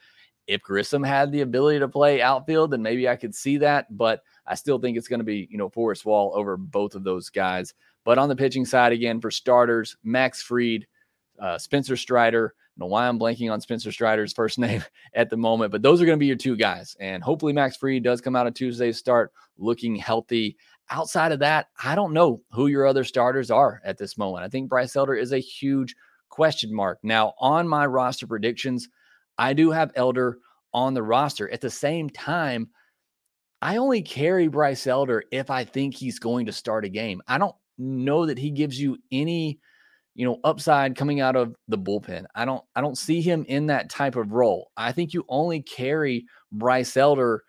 if 0.47 0.63
Grissom 0.63 1.03
had 1.03 1.33
the 1.33 1.41
ability 1.41 1.79
to 1.79 1.89
play 1.89 2.21
outfield, 2.21 2.71
then 2.71 2.83
maybe 2.83 3.09
I 3.09 3.17
could 3.17 3.35
see 3.35 3.59
that. 3.59 3.97
But 3.97 4.23
I 4.47 4.55
still 4.55 4.79
think 4.79 4.97
it's 4.97 5.09
going 5.09 5.21
to 5.21 5.25
be, 5.25 5.49
you 5.51 5.59
know, 5.59 5.69
Forrest 5.69 6.05
Wall 6.05 6.33
over 6.35 6.57
both 6.57 6.95
of 6.95 7.05
those 7.05 7.31
guys. 7.31 7.75
But 8.05 8.19
on 8.19 8.29
the 8.29 8.37
pitching 8.37 8.67
side, 8.67 8.93
again, 8.93 9.21
for 9.21 9.31
starters, 9.31 9.97
Max 10.05 10.43
Fried, 10.43 10.87
uh, 11.39 11.59
Spencer 11.59 11.97
Strider. 11.97 12.55
I 12.59 12.81
know 12.81 12.87
why 12.87 13.07
I'm 13.07 13.19
blanking 13.19 13.51
on 13.51 13.61
Spencer 13.61 13.93
Strider's 13.93 14.33
first 14.33 14.59
name 14.61 14.85
at 15.15 15.31
the 15.31 15.37
moment, 15.37 15.73
but 15.73 15.83
those 15.83 16.03
are 16.03 16.07
going 16.07 16.19
to 16.19 16.21
be 16.21 16.27
your 16.27 16.37
two 16.37 16.57
guys. 16.57 16.97
And 17.01 17.23
hopefully, 17.23 17.53
Max 17.53 17.77
Fried 17.77 18.03
does 18.03 18.21
come 18.21 18.37
out 18.37 18.47
of 18.47 18.55
Tuesday's 18.55 18.99
start 18.99 19.33
looking 19.57 19.97
healthy. 19.97 20.57
Outside 20.91 21.33
of 21.33 21.39
that, 21.41 21.69
I 21.83 21.95
don't 21.95 22.13
know 22.13 22.43
who 22.51 22.67
your 22.67 22.87
other 22.87 23.05
starters 23.05 23.51
are 23.51 23.81
at 23.85 23.99
this 23.99 24.19
moment. 24.19 24.45
I 24.45 24.49
think 24.49 24.69
Bryce 24.69 24.95
Elder 24.97 25.15
is 25.15 25.33
a 25.33 25.39
huge 25.39 25.95
question 26.29 26.75
mark. 26.75 26.99
Now, 27.03 27.35
on 27.39 27.67
my 27.67 27.87
roster 27.87 28.27
predictions, 28.27 28.89
I 29.39 29.55
do 29.55 29.71
have 29.71 29.93
Elder 29.95 30.39
on 30.73 30.95
the 30.95 31.03
roster. 31.03 31.51
At 31.51 31.61
the 31.61 31.71
same 31.71 32.11
time, 32.11 32.69
I 33.63 33.77
only 33.77 34.03
carry 34.03 34.49
Bryce 34.49 34.87
Elder 34.87 35.25
if 35.33 35.51
I 35.51 35.65
think 35.65 35.95
he's 35.95 36.19
going 36.19 36.47
to 36.47 36.53
start 36.53 36.85
a 36.85 36.91
game. 36.91 37.23
I 37.27 37.39
don't 37.39 37.55
know 37.79 38.27
that 38.27 38.39
he 38.39 38.51
gives 38.51 38.79
you 38.79 38.99
any, 39.11 39.59
you 40.15 40.27
know, 40.27 40.39
upside 40.45 40.97
coming 40.97 41.21
out 41.21 41.37
of 41.37 41.55
the 41.69 41.79
bullpen. 41.79 42.25
I 42.35 42.45
don't 42.45 42.63
I 42.75 42.81
don't 42.81 42.99
see 42.99 43.23
him 43.23 43.45
in 43.49 43.67
that 43.67 43.89
type 43.89 44.17
of 44.17 44.33
role. 44.33 44.71
I 44.77 44.93
think 44.93 45.15
you 45.15 45.25
only 45.29 45.63
carry 45.63 46.27
Bryce 46.53 46.97
Elder 46.97 47.43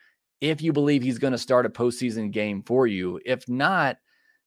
if 0.46 0.62
you 0.62 0.72
believe 0.72 1.02
he's 1.02 1.18
going 1.18 1.32
to 1.32 1.40
start 1.40 1.66
a 1.66 1.70
postseason 1.70 2.30
game 2.30 2.62
for 2.62 2.86
you. 2.86 3.20
If 3.26 3.50
not, 3.50 3.98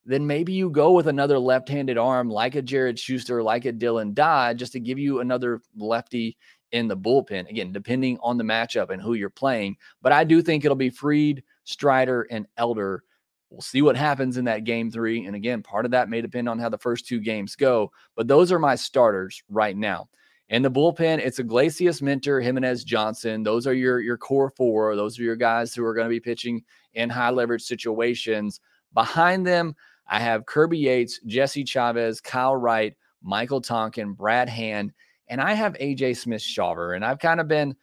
then 0.05 0.27
maybe 0.27 0.53
you 0.53 0.71
go 0.71 0.93
with 0.93 1.09
another 1.09 1.41
left-handed 1.41 1.99
arm 1.99 2.31
like 2.31 2.55
a 2.55 2.63
Jared 2.63 2.99
Schuster, 2.99 3.43
like 3.43 3.65
a 3.65 3.73
Dylan 3.73 4.15
Dodd, 4.15 4.59
just 4.59 4.73
to 4.73 4.81
give 4.81 4.99
you 4.99 5.19
another 5.19 5.61
lefty 5.77 6.39
in 6.71 6.87
the 6.87 6.97
bullpen. 6.97 7.51
Again, 7.51 7.73
depending 7.73 8.17
on 8.23 8.39
the 8.39 8.45
matchup 8.45 8.91
and 8.91 9.03
who 9.03 9.15
you're 9.15 9.29
playing. 9.29 9.77
But 10.01 10.13
I 10.13 10.23
do 10.23 10.41
think 10.41 10.65
it'll 10.65 10.77
be 10.77 10.89
Fried, 10.91 11.43
Strider, 11.65 12.29
and 12.31 12.47
Elder. 12.57 13.03
We'll 13.51 13.61
see 13.61 13.83
what 13.83 13.97
happens 13.97 14.37
in 14.37 14.45
that 14.45 14.65
game 14.65 14.93
three. 14.93 15.27
And 15.27 15.35
again, 15.35 15.63
part 15.65 15.85
of 15.85 15.91
that 15.91 16.09
may 16.09 16.21
depend 16.21 16.49
on 16.49 16.61
how 16.61 16.69
the 16.69 16.79
first 16.79 17.09
two 17.09 17.19
games 17.19 17.57
go. 17.57 17.91
But 18.15 18.29
those 18.29 18.53
are 18.53 18.59
my 18.61 18.77
starters 18.77 19.43
right 19.49 19.77
now. 19.77 20.09
In 20.51 20.63
the 20.63 20.71
bullpen, 20.71 21.19
it's 21.19 21.39
Iglesias, 21.39 22.01
Minter, 22.01 22.41
Jimenez, 22.41 22.83
Johnson. 22.83 23.43
Those 23.43 23.67
are 23.67 23.75
your, 23.75 24.01
your 24.01 24.17
core 24.17 24.49
four. 24.49 24.97
Those 24.97 25.19
are 25.19 25.23
your 25.23 25.37
guys 25.37 25.75
who 25.75 25.85
are 25.85 25.93
going 25.93 26.07
to 26.07 26.11
be 26.11 26.21
pitching 26.21 26.65
in 26.95 27.11
high 27.11 27.31
leverage 27.31 27.63
situations. 27.63 28.61
Behind 28.95 29.47
them, 29.47 29.77
I 30.07 30.21
have 30.21 30.47
Kirby 30.47 30.79
Yates, 30.79 31.21
Jesse 31.27 31.65
Chavez, 31.65 32.23
Kyle 32.23 32.57
Wright, 32.57 32.97
Michael 33.23 33.61
Tonkin, 33.61 34.15
Brad 34.15 34.49
Hand, 34.49 34.93
and 35.29 35.39
I 35.39 35.53
have 35.53 35.75
AJ 35.75 36.17
Smith 36.17 36.41
Shawver, 36.41 36.97
and 36.97 37.05
I've 37.05 37.19
kind 37.19 37.41
of 37.41 37.49
been 37.49 37.77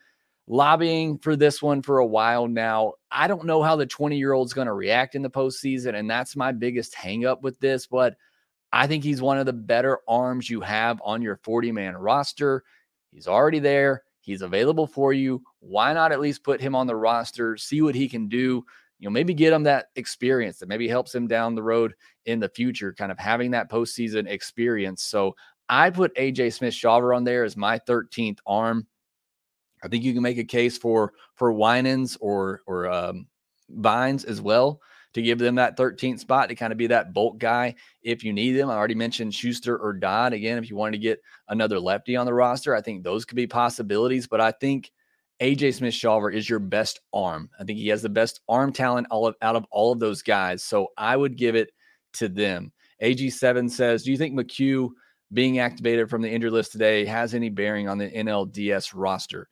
lobbying 0.48 1.19
for 1.19 1.36
this 1.36 1.62
one 1.62 1.84
for 1.84 2.00
a 2.00 2.05
while 2.05 2.48
now. 2.48 2.93
I 3.12 3.27
don't 3.27 3.45
know 3.45 3.62
how 3.62 3.75
the 3.75 3.86
20 3.86 4.17
year 4.17 4.34
old's 4.34 4.53
going 4.53 4.67
to 4.67 4.74
react 4.74 5.13
in 5.13 5.22
the 5.22 5.29
postseason, 5.29 5.93
and 5.93 6.10
that's 6.10 6.36
my 6.36 6.51
biggest 6.51 6.95
hangup 6.95 7.41
with 7.41 7.60
this. 7.60 7.86
But 7.86 8.15
I 8.75 8.88
think 8.88 9.05
he's 9.05 9.22
one 9.22 9.38
of 9.38 9.46
the 9.46 9.53
better 9.53 10.00
arms 10.05 10.50
you 10.50 10.60
have 10.60 11.01
on 11.01 11.22
your 11.22 11.38
40 11.38 11.72
man 11.72 11.96
roster. 11.96 12.65
He's 13.10 13.25
already 13.25 13.60
there. 13.60 14.03
He's 14.20 14.41
available 14.41 14.86
for 14.86 15.13
you. 15.13 15.41
Why 15.62 15.94
not 15.94 16.12
at 16.12 16.20
least 16.20 16.44
put 16.44 16.60
him 16.60 16.75
on 16.75 16.86
the 16.86 16.96
roster, 16.96 17.55
see 17.55 17.82
what 17.82 17.96
he 17.96 18.10
can 18.10 18.27
do? 18.27 18.65
You 19.00 19.08
know, 19.08 19.12
maybe 19.12 19.34
get 19.34 19.53
him 19.53 19.63
that 19.63 19.88
experience 19.96 20.60
that 20.60 20.67
maybe 20.67 20.89
helps 20.89 21.15
him 21.15 21.25
down 21.25 21.55
the 21.55 21.63
road 21.63 21.94
in 22.25 22.41
the 22.41 22.50
future, 22.50 22.91
kind 22.91 23.13
of 23.13 23.17
having 23.17 23.51
that 23.51 23.72
postseason 23.72 24.27
experience. 24.27 25.03
So 25.03 25.38
I 25.70 25.89
put 25.89 26.13
AJ 26.15 26.51
Smith 26.51 26.74
Shawver 26.74 27.15
on 27.15 27.24
there 27.24 27.46
as 27.46 27.55
my 27.55 27.79
13th 27.79 28.39
arm. 28.46 28.86
I 29.86 29.88
think 29.88 30.03
you 30.03 30.12
can 30.12 30.22
make 30.22 30.38
a 30.38 30.44
case 30.44 30.77
for 30.77 31.13
for 31.36 31.53
Winans 31.53 32.17
or 32.20 32.62
or 32.67 32.89
um, 32.91 33.27
Vines 33.70 34.25
as 34.25 34.41
well 34.41 34.82
to 35.15 35.22
give 35.22 35.39
them 35.39 35.55
that 35.55 35.77
13th 35.77 36.19
spot 36.19 36.50
to 36.50 36.55
kind 36.55 36.74
of 36.74 36.77
be 36.77 36.88
that 36.88 37.13
bolt 37.13 37.39
guy 37.39 37.74
if 38.03 38.22
you 38.22 38.34
need 38.34 38.51
them. 38.51 38.69
I 38.69 38.74
already 38.75 38.95
mentioned 38.95 39.34
Schuster 39.34 39.77
or 39.77 39.93
Dodd. 39.93 40.34
Again, 40.34 40.57
if 40.57 40.69
you 40.69 40.75
wanted 40.75 40.91
to 40.91 41.03
get 41.03 41.22
another 41.48 41.79
lefty 41.79 42.17
on 42.17 42.25
the 42.25 42.34
roster, 42.34 42.75
I 42.75 42.81
think 42.81 43.01
those 43.01 43.24
could 43.24 43.38
be 43.38 43.48
possibilities. 43.48 44.27
But 44.27 44.41
I 44.41 44.51
think 44.51 44.91
AJ 45.41 45.75
Smith 45.75 45.93
Shawver 45.93 46.34
is 46.34 46.50
your 46.50 46.60
best 46.60 47.00
arm. 47.13 47.50
I 47.57 47.63
think 47.63 47.79
he 47.79 47.88
has 47.88 48.01
the 48.01 48.10
best 48.10 48.41
arm 48.50 48.74
talent 48.74 49.07
all 49.10 49.25
of, 49.25 49.36
out 49.41 49.55
of 49.55 49.65
all 49.72 49.93
of 49.93 50.00
those 50.00 50.22
guys. 50.22 50.62
So 50.63 50.89
I 50.98 51.15
would 51.15 51.38
give 51.38 51.55
it 51.55 51.72
to 52.15 52.27
them. 52.27 52.74
AG7 53.01 53.72
says, 53.72 54.03
Do 54.03 54.12
you 54.12 54.17
think 54.17 54.38
McHugh 54.38 54.89
being 55.31 55.60
activated 55.60 56.10
from 56.10 56.24
the 56.24 56.29
injured 56.29 56.51
list 56.51 56.74
today 56.74 57.05
has 57.05 57.34
any 57.34 57.48
bearing 57.48 57.88
on 57.88 57.98
the 57.98 58.12
NLDS 58.12 58.91
roster? 58.93 59.48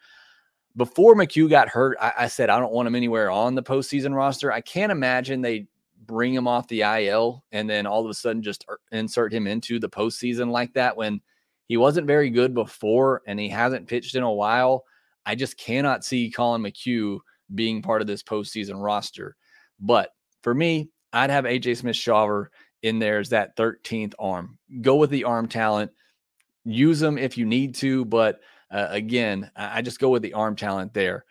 Before 0.75 1.15
McHugh 1.15 1.49
got 1.49 1.69
hurt, 1.69 1.97
I, 2.01 2.13
I, 2.19 2.27
said 2.27 2.49
I 2.49 2.59
don't 2.59 2.73
want 2.73 2.87
him 2.87 2.95
anywhere 2.95 3.29
on 3.29 3.53
the 3.55 3.61
postseason 3.61 4.15
roster. 4.15 4.51
I 4.51 4.61
can't 4.61 4.91
imagine 4.91 5.41
they 5.41 5.67
bring 6.05 6.33
him 6.33 6.47
off 6.47 6.67
the 6.67 6.81
IL 6.81 7.43
and 7.51 7.69
then 7.69 7.85
all 7.85 8.03
of 8.03 8.09
a 8.09 8.13
sudden 8.13 8.41
just 8.41 8.65
er, 8.69 8.79
insert 8.91 9.33
him 9.33 9.47
into 9.47 9.79
the 9.79 9.89
postseason 9.89 10.49
like 10.49 10.73
that 10.73 10.97
when 10.97 11.21
he 11.67 11.77
wasn't 11.77 12.07
very 12.07 12.29
good 12.29 12.53
before 12.53 13.21
and 13.27 13.39
he 13.39 13.49
hasn't 13.49 13.87
pitched 13.87 14.15
in 14.15 14.23
a 14.23 14.31
while. 14.31 14.83
I 15.25 15.35
just 15.35 15.57
cannot 15.57 16.03
see 16.03 16.29
Collin 16.29 16.61
McHugh 16.61 17.19
being 17.53 17.81
part 17.81 18.01
of 18.01 18.07
this 18.07 18.23
postseason 18.23 18.83
roster. 18.83 19.35
But 19.79 20.09
for 20.41 20.53
me, 20.53 20.89
I'd 21.13 21.29
have 21.29 21.45
AJ 21.45 21.77
Smith 21.77 21.95
Shawver 21.95 22.47
in 22.81 22.99
there 22.99 23.19
as 23.19 23.29
that 23.29 23.55
13th 23.55 24.13
arm. 24.19 24.57
Go 24.81 24.95
with 24.95 25.09
the 25.09 25.23
arm 25.23 25.47
talent, 25.47 25.91
use 26.65 26.99
them 26.99 27.17
if 27.17 27.37
you 27.37 27.45
need 27.45 27.75
to, 27.75 28.05
but 28.05 28.41
uh, 28.73 28.87
again, 28.89 29.51
I 29.55 29.83
just 29.83 29.99
go 29.99 30.09
with 30.09 30.23
the 30.23 30.33
arm 30.33 30.55
talent 30.55 30.93
there. 30.93 31.25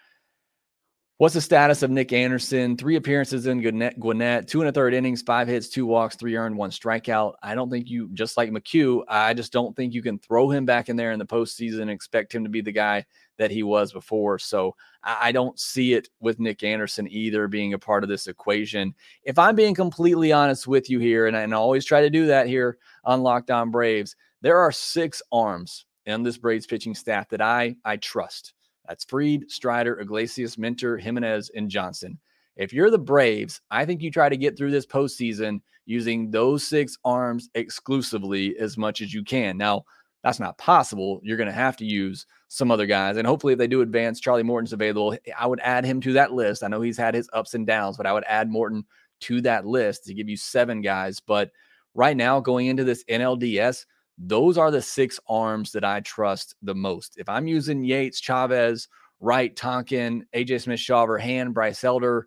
What's 1.19 1.35
the 1.35 1.41
status 1.41 1.83
of 1.83 1.91
Nick 1.91 2.13
Anderson? 2.13 2.77
Three 2.77 2.97
appearances 2.97 3.47
in 3.47 3.61
Gwinnett, 3.61 4.49
two 4.49 4.61
and 4.61 4.69
a 4.69 4.73
third 4.73 4.95
innings, 4.95 5.23
five 5.23 5.47
hits, 5.47 5.69
two 5.69 5.87
walks, 5.87 6.17
three 6.17 6.37
earned, 6.37 6.57
one 6.57 6.71
strikeout. 6.71 7.35
I 7.43 7.55
don't 7.55 7.71
think 7.71 7.89
you, 7.89 8.09
just 8.13 8.37
like 8.37 8.51
McHugh, 8.51 9.03
I 9.09 9.35
just 9.35 9.53
don't 9.53 9.77
think 9.77 9.93
you 9.93 10.03
can 10.03 10.19
throw 10.19 10.51
him 10.51 10.65
back 10.65 10.89
in 10.89 10.97
there 10.97 11.13
in 11.13 11.19
the 11.19 11.27
postseason 11.27 11.83
and 11.83 11.91
expect 11.91 12.35
him 12.35 12.45
to 12.45 12.51
be 12.51 12.61
the 12.61 12.73
guy 12.73 13.05
that 13.39 13.51
he 13.51 13.63
was 13.63 13.93
before. 13.93 14.39
So 14.39 14.75
I 15.05 15.33
don't 15.33 15.59
see 15.59 15.95
it 15.95 16.09
with 16.21 16.41
Nick 16.41 16.63
Anderson 16.63 17.09
either 17.09 17.47
being 17.49 17.75
a 17.75 17.79
part 17.79 18.03
of 18.03 18.09
this 18.09 18.27
equation. 18.27 18.95
If 19.25 19.39
I'm 19.39 19.55
being 19.55 19.75
completely 19.75 20.33
honest 20.33 20.67
with 20.67 20.91
you 20.91 20.99
here, 20.99 21.27
and 21.27 21.37
I, 21.37 21.43
and 21.43 21.55
I 21.55 21.57
always 21.57 21.85
try 21.85 22.01
to 22.01 22.11
do 22.11 22.27
that 22.27 22.47
here 22.47 22.79
on 23.05 23.23
Locked 23.23 23.51
On 23.51 23.71
Braves, 23.71 24.17
there 24.41 24.59
are 24.59 24.73
six 24.73 25.23
arms 25.31 25.87
and 26.07 26.25
this 26.25 26.39
Braves 26.39 26.67
pitching 26.67 26.95
staff 26.95 27.29
that 27.31 27.41
I 27.41 27.77
I 27.85 27.97
trust. 27.97 28.55
That's 28.89 29.05
Fried, 29.05 29.51
Strider, 29.51 30.01
Iglesias, 30.01 30.59
Minter, 30.59 30.99
Jimenez, 30.99 31.51
and 31.55 31.71
Johnson. 31.71 32.19
If 32.57 32.73
you're 32.73 32.91
the 32.91 32.99
Braves, 32.99 33.61
I 33.71 33.85
think 33.85 34.03
you 34.03 34.11
try 34.11 34.29
to 34.29 34.37
get 34.37 34.59
through 34.59 34.73
this 34.73 34.87
postseason 34.87 35.61
using 35.87 36.31
those 36.31 36.67
six 36.67 36.99
arms 37.05 37.49
exclusively 37.55 38.57
as 38.59 38.77
much 38.77 39.01
as 39.01 39.15
you 39.15 39.25
can. 39.25 39.57
Now, 39.57 39.85
that's 40.23 40.41
not 40.41 40.59
possible. 40.59 41.21
You're 41.23 41.37
going 41.37 41.49
to 41.49 41.53
have 41.53 41.77
to 41.79 41.85
use 41.85 42.27
some 42.49 42.71
other 42.71 42.87
guys. 42.87 43.17
And 43.17 43.27
hopefully, 43.27 43.55
if 43.55 43.59
they 43.59 43.67
do 43.67 43.81
advance, 43.81 44.21
Charlie 44.21 44.45
Morton's 44.45 44.73
available. 44.73 45.17
I 45.37 45.47
would 45.47 45.61
add 45.61 45.85
him 45.85 46.01
to 46.03 46.13
that 46.13 46.33
list. 46.33 46.63
I 46.63 46.69
know 46.69 46.81
he's 46.81 46.99
had 46.99 47.15
his 47.15 47.29
ups 47.33 47.55
and 47.55 47.67
downs, 47.67 47.97
but 47.97 48.07
I 48.07 48.13
would 48.13 48.25
add 48.29 48.51
Morton 48.51 48.85
to 49.23 49.41
that 49.43 49.67
list 49.67 50.05
to 50.05 50.15
give 50.15 50.29
you 50.29 50.37
seven 50.37 50.81
guys. 50.81 51.19
But 51.19 51.51
right 51.95 52.17
now, 52.17 52.39
going 52.39 52.67
into 52.67 52.85
this 52.85 53.05
NLDS, 53.05 53.85
those 54.19 54.59
are 54.59 54.71
the 54.71 54.83
six 54.83 55.19
arms 55.29 55.73
that 55.73 55.85
I 55.85 56.01
trust 56.01 56.55
the 56.63 56.75
most. 56.75 57.17
If 57.19 57.29
I'm 57.29 57.47
using 57.47 57.85
Yates, 57.85 58.21
Chavez, 58.21 58.89
Wright, 59.21 59.55
Tonkin, 59.55 60.27
AJ 60.35 60.63
Smith, 60.63 60.81
Shawver, 60.81 61.21
Hand, 61.21 61.55
Bryce 61.55 61.83
Elder, 61.85 62.27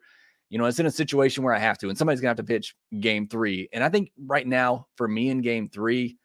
you 0.49 0.57
know, 0.57 0.65
it's 0.65 0.79
in 0.79 0.85
a 0.85 0.91
situation 0.91 1.43
where 1.43 1.53
I 1.53 1.59
have 1.59 1.77
to, 1.79 1.89
and 1.89 1.97
somebody's 1.97 2.21
gonna 2.21 2.29
have 2.29 2.37
to 2.37 2.43
pitch 2.43 2.75
game 2.99 3.27
three. 3.27 3.67
And 3.73 3.83
I 3.83 3.89
think 3.89 4.11
right 4.17 4.47
now, 4.47 4.87
for 4.95 5.07
me 5.07 5.29
in 5.29 5.41
game 5.41 5.69
three, 5.69 6.17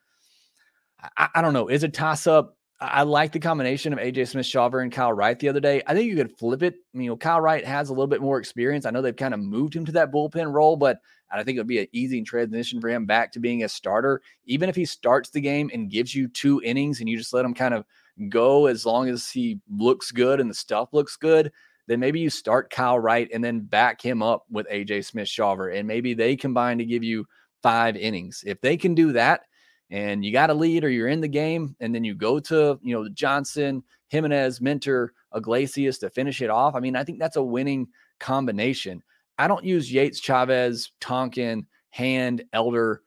I, 1.16 1.28
I 1.36 1.42
don't 1.42 1.54
know, 1.54 1.68
is 1.68 1.82
a 1.82 1.88
toss 1.88 2.26
up. 2.26 2.56
I 2.80 3.02
like 3.02 3.32
the 3.32 3.40
combination 3.40 3.92
of 3.92 3.98
AJ 3.98 4.28
Smith, 4.28 4.46
Shawver, 4.46 4.82
and 4.82 4.90
Kyle 4.90 5.12
Wright 5.12 5.38
the 5.38 5.48
other 5.48 5.60
day. 5.60 5.82
I 5.86 5.92
think 5.94 6.08
you 6.08 6.16
could 6.16 6.38
flip 6.38 6.62
it. 6.62 6.76
You 6.94 7.08
know, 7.08 7.16
Kyle 7.16 7.40
Wright 7.40 7.64
has 7.64 7.90
a 7.90 7.92
little 7.92 8.06
bit 8.06 8.22
more 8.22 8.38
experience. 8.38 8.86
I 8.86 8.90
know 8.90 9.02
they've 9.02 9.14
kind 9.14 9.34
of 9.34 9.40
moved 9.40 9.74
him 9.74 9.84
to 9.86 9.92
that 9.92 10.10
bullpen 10.12 10.52
role, 10.52 10.76
but 10.76 10.98
I 11.32 11.44
think 11.44 11.56
it 11.56 11.60
would 11.60 11.66
be 11.66 11.80
an 11.80 11.88
easy 11.92 12.22
transition 12.22 12.80
for 12.80 12.88
him 12.88 13.06
back 13.06 13.32
to 13.32 13.40
being 13.40 13.62
a 13.64 13.68
starter. 13.68 14.20
Even 14.46 14.68
if 14.68 14.76
he 14.76 14.84
starts 14.84 15.30
the 15.30 15.40
game 15.40 15.70
and 15.72 15.90
gives 15.90 16.14
you 16.14 16.28
two 16.28 16.60
innings 16.64 17.00
and 17.00 17.08
you 17.08 17.16
just 17.16 17.32
let 17.32 17.44
him 17.44 17.54
kind 17.54 17.74
of 17.74 17.84
go 18.28 18.66
as 18.66 18.84
long 18.84 19.08
as 19.08 19.30
he 19.30 19.60
looks 19.70 20.10
good 20.10 20.40
and 20.40 20.50
the 20.50 20.54
stuff 20.54 20.92
looks 20.92 21.16
good, 21.16 21.52
then 21.86 22.00
maybe 22.00 22.20
you 22.20 22.30
start 22.30 22.70
Kyle 22.70 22.98
Wright 22.98 23.28
and 23.32 23.42
then 23.42 23.60
back 23.60 24.00
him 24.00 24.22
up 24.22 24.44
with 24.50 24.68
AJ 24.68 25.04
Smith 25.04 25.28
Shawver. 25.28 25.76
And 25.76 25.86
maybe 25.86 26.14
they 26.14 26.36
combine 26.36 26.78
to 26.78 26.84
give 26.84 27.02
you 27.02 27.26
five 27.62 27.96
innings. 27.96 28.42
If 28.46 28.60
they 28.60 28.76
can 28.76 28.94
do 28.94 29.12
that, 29.12 29.42
and 29.90 30.24
you 30.24 30.32
got 30.32 30.50
a 30.50 30.54
lead 30.54 30.84
or 30.84 30.88
you're 30.88 31.08
in 31.08 31.20
the 31.20 31.28
game, 31.28 31.74
and 31.80 31.92
then 31.92 32.04
you 32.04 32.14
go 32.14 32.38
to, 32.38 32.78
you 32.80 32.94
know, 32.94 33.08
Johnson, 33.08 33.82
Jimenez, 34.08 34.60
Minter, 34.60 35.12
Iglesias 35.34 35.98
to 35.98 36.10
finish 36.10 36.42
it 36.42 36.50
off. 36.50 36.76
I 36.76 36.80
mean, 36.80 36.94
I 36.94 37.02
think 37.02 37.18
that's 37.18 37.36
a 37.36 37.42
winning 37.42 37.88
combination. 38.20 39.02
I 39.40 39.48
don't 39.48 39.64
use 39.64 39.90
Yates, 39.90 40.20
Chavez, 40.20 40.92
Tonkin, 41.00 41.66
Hand, 41.88 42.44
Elder 42.52 43.00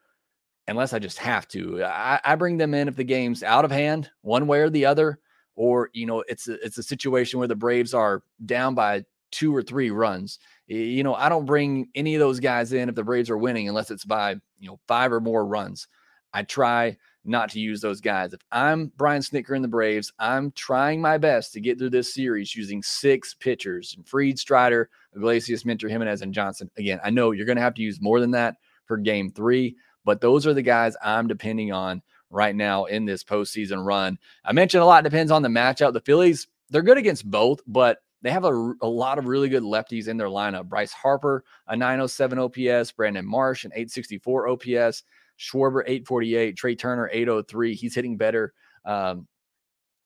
unless 0.66 0.92
I 0.92 0.98
just 0.98 1.18
have 1.18 1.46
to. 1.48 1.84
I, 1.84 2.18
I, 2.24 2.34
bring 2.34 2.56
them 2.56 2.74
in 2.74 2.88
if 2.88 2.96
the 2.96 3.04
game's 3.04 3.44
out 3.44 3.64
of 3.64 3.70
hand, 3.70 4.10
one 4.22 4.48
way 4.48 4.58
or 4.58 4.68
the 4.68 4.84
other, 4.84 5.20
or 5.54 5.90
you 5.92 6.06
know, 6.06 6.24
it's 6.26 6.48
a, 6.48 6.54
it's 6.64 6.78
a 6.78 6.82
situation 6.82 7.38
where 7.38 7.46
the 7.46 7.54
Braves 7.54 7.94
are 7.94 8.24
down 8.44 8.74
by 8.74 9.04
two 9.30 9.54
or 9.54 9.62
three 9.62 9.90
runs. 9.90 10.40
You 10.66 11.04
know, 11.04 11.14
I 11.14 11.28
don't 11.28 11.46
bring 11.46 11.86
any 11.94 12.16
of 12.16 12.20
those 12.20 12.40
guys 12.40 12.72
in 12.72 12.88
if 12.88 12.96
the 12.96 13.04
Braves 13.04 13.30
are 13.30 13.38
winning 13.38 13.68
unless 13.68 13.92
it's 13.92 14.04
by 14.04 14.32
you 14.58 14.68
know 14.68 14.80
five 14.88 15.12
or 15.12 15.20
more 15.20 15.46
runs. 15.46 15.86
I 16.32 16.42
try 16.42 16.96
not 17.24 17.50
to 17.50 17.60
use 17.60 17.80
those 17.80 18.00
guys. 18.00 18.32
If 18.32 18.40
I'm 18.52 18.92
Brian 18.96 19.22
Snitker 19.22 19.56
in 19.56 19.62
the 19.62 19.68
Braves, 19.68 20.12
I'm 20.18 20.52
trying 20.52 21.00
my 21.00 21.18
best 21.18 21.52
to 21.52 21.60
get 21.60 21.78
through 21.78 21.90
this 21.90 22.12
series 22.12 22.54
using 22.54 22.82
six 22.82 23.34
pitchers 23.34 23.96
Fried, 24.04 24.38
Strider, 24.38 24.90
Iglesias, 25.14 25.64
Minter, 25.64 25.88
Jimenez, 25.88 26.22
and 26.22 26.34
Johnson. 26.34 26.70
Again, 26.76 27.00
I 27.02 27.10
know 27.10 27.30
you're 27.30 27.46
going 27.46 27.56
to 27.56 27.62
have 27.62 27.74
to 27.74 27.82
use 27.82 28.00
more 28.00 28.20
than 28.20 28.32
that 28.32 28.56
for 28.86 28.96
game 28.96 29.30
three, 29.30 29.76
but 30.04 30.20
those 30.20 30.46
are 30.46 30.54
the 30.54 30.62
guys 30.62 30.96
I'm 31.02 31.26
depending 31.26 31.72
on 31.72 32.02
right 32.30 32.54
now 32.54 32.84
in 32.84 33.04
this 33.04 33.24
postseason 33.24 33.84
run. 33.84 34.18
I 34.44 34.52
mentioned 34.52 34.82
a 34.82 34.86
lot 34.86 35.04
depends 35.04 35.30
on 35.30 35.42
the 35.42 35.48
matchup. 35.48 35.92
The 35.92 36.00
Phillies, 36.00 36.48
they're 36.70 36.82
good 36.82 36.98
against 36.98 37.30
both, 37.30 37.60
but 37.66 37.98
they 38.22 38.30
have 38.30 38.44
a, 38.44 38.74
a 38.82 38.88
lot 38.88 39.18
of 39.18 39.26
really 39.26 39.48
good 39.48 39.62
lefties 39.62 40.08
in 40.08 40.16
their 40.16 40.28
lineup. 40.28 40.68
Bryce 40.68 40.92
Harper, 40.92 41.44
a 41.68 41.76
907 41.76 42.38
OPS, 42.38 42.90
Brandon 42.92 43.24
Marsh, 43.24 43.64
an 43.64 43.70
864 43.74 44.48
OPS. 44.48 45.02
Schwarber 45.38 45.82
848, 45.82 46.56
Trea 46.56 46.76
Turner 46.76 47.08
803. 47.12 47.74
He's 47.74 47.94
hitting 47.94 48.16
better, 48.16 48.52
um, 48.84 49.26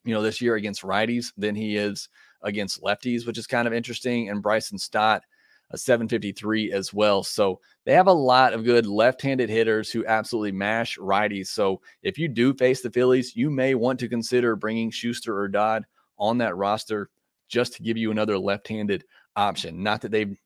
you 0.04 0.14
know, 0.14 0.22
this 0.22 0.40
year 0.40 0.54
against 0.54 0.82
righties 0.82 1.32
than 1.36 1.54
he 1.54 1.76
is 1.76 2.08
against 2.42 2.82
lefties, 2.82 3.26
which 3.26 3.38
is 3.38 3.46
kind 3.46 3.66
of 3.66 3.74
interesting. 3.74 4.28
And 4.28 4.42
Bryson 4.42 4.78
Stott, 4.78 5.22
a 5.70 5.78
753 5.78 6.72
as 6.72 6.94
well. 6.94 7.22
So 7.22 7.60
they 7.84 7.92
have 7.92 8.06
a 8.06 8.12
lot 8.12 8.54
of 8.54 8.64
good 8.64 8.86
left-handed 8.86 9.50
hitters 9.50 9.90
who 9.90 10.06
absolutely 10.06 10.52
mash 10.52 10.96
righties. 10.98 11.48
So 11.48 11.80
if 12.02 12.16
you 12.16 12.28
do 12.28 12.54
face 12.54 12.80
the 12.80 12.90
Phillies, 12.90 13.36
you 13.36 13.50
may 13.50 13.74
want 13.74 13.98
to 14.00 14.08
consider 14.08 14.56
bringing 14.56 14.90
Schuster 14.90 15.36
or 15.36 15.48
Dodd 15.48 15.84
on 16.18 16.38
that 16.38 16.56
roster 16.56 17.10
just 17.48 17.74
to 17.74 17.82
give 17.82 17.96
you 17.96 18.10
another 18.10 18.38
left-handed 18.38 19.04
option. 19.36 19.82
Not 19.82 20.00
that 20.02 20.10
they've 20.10 20.36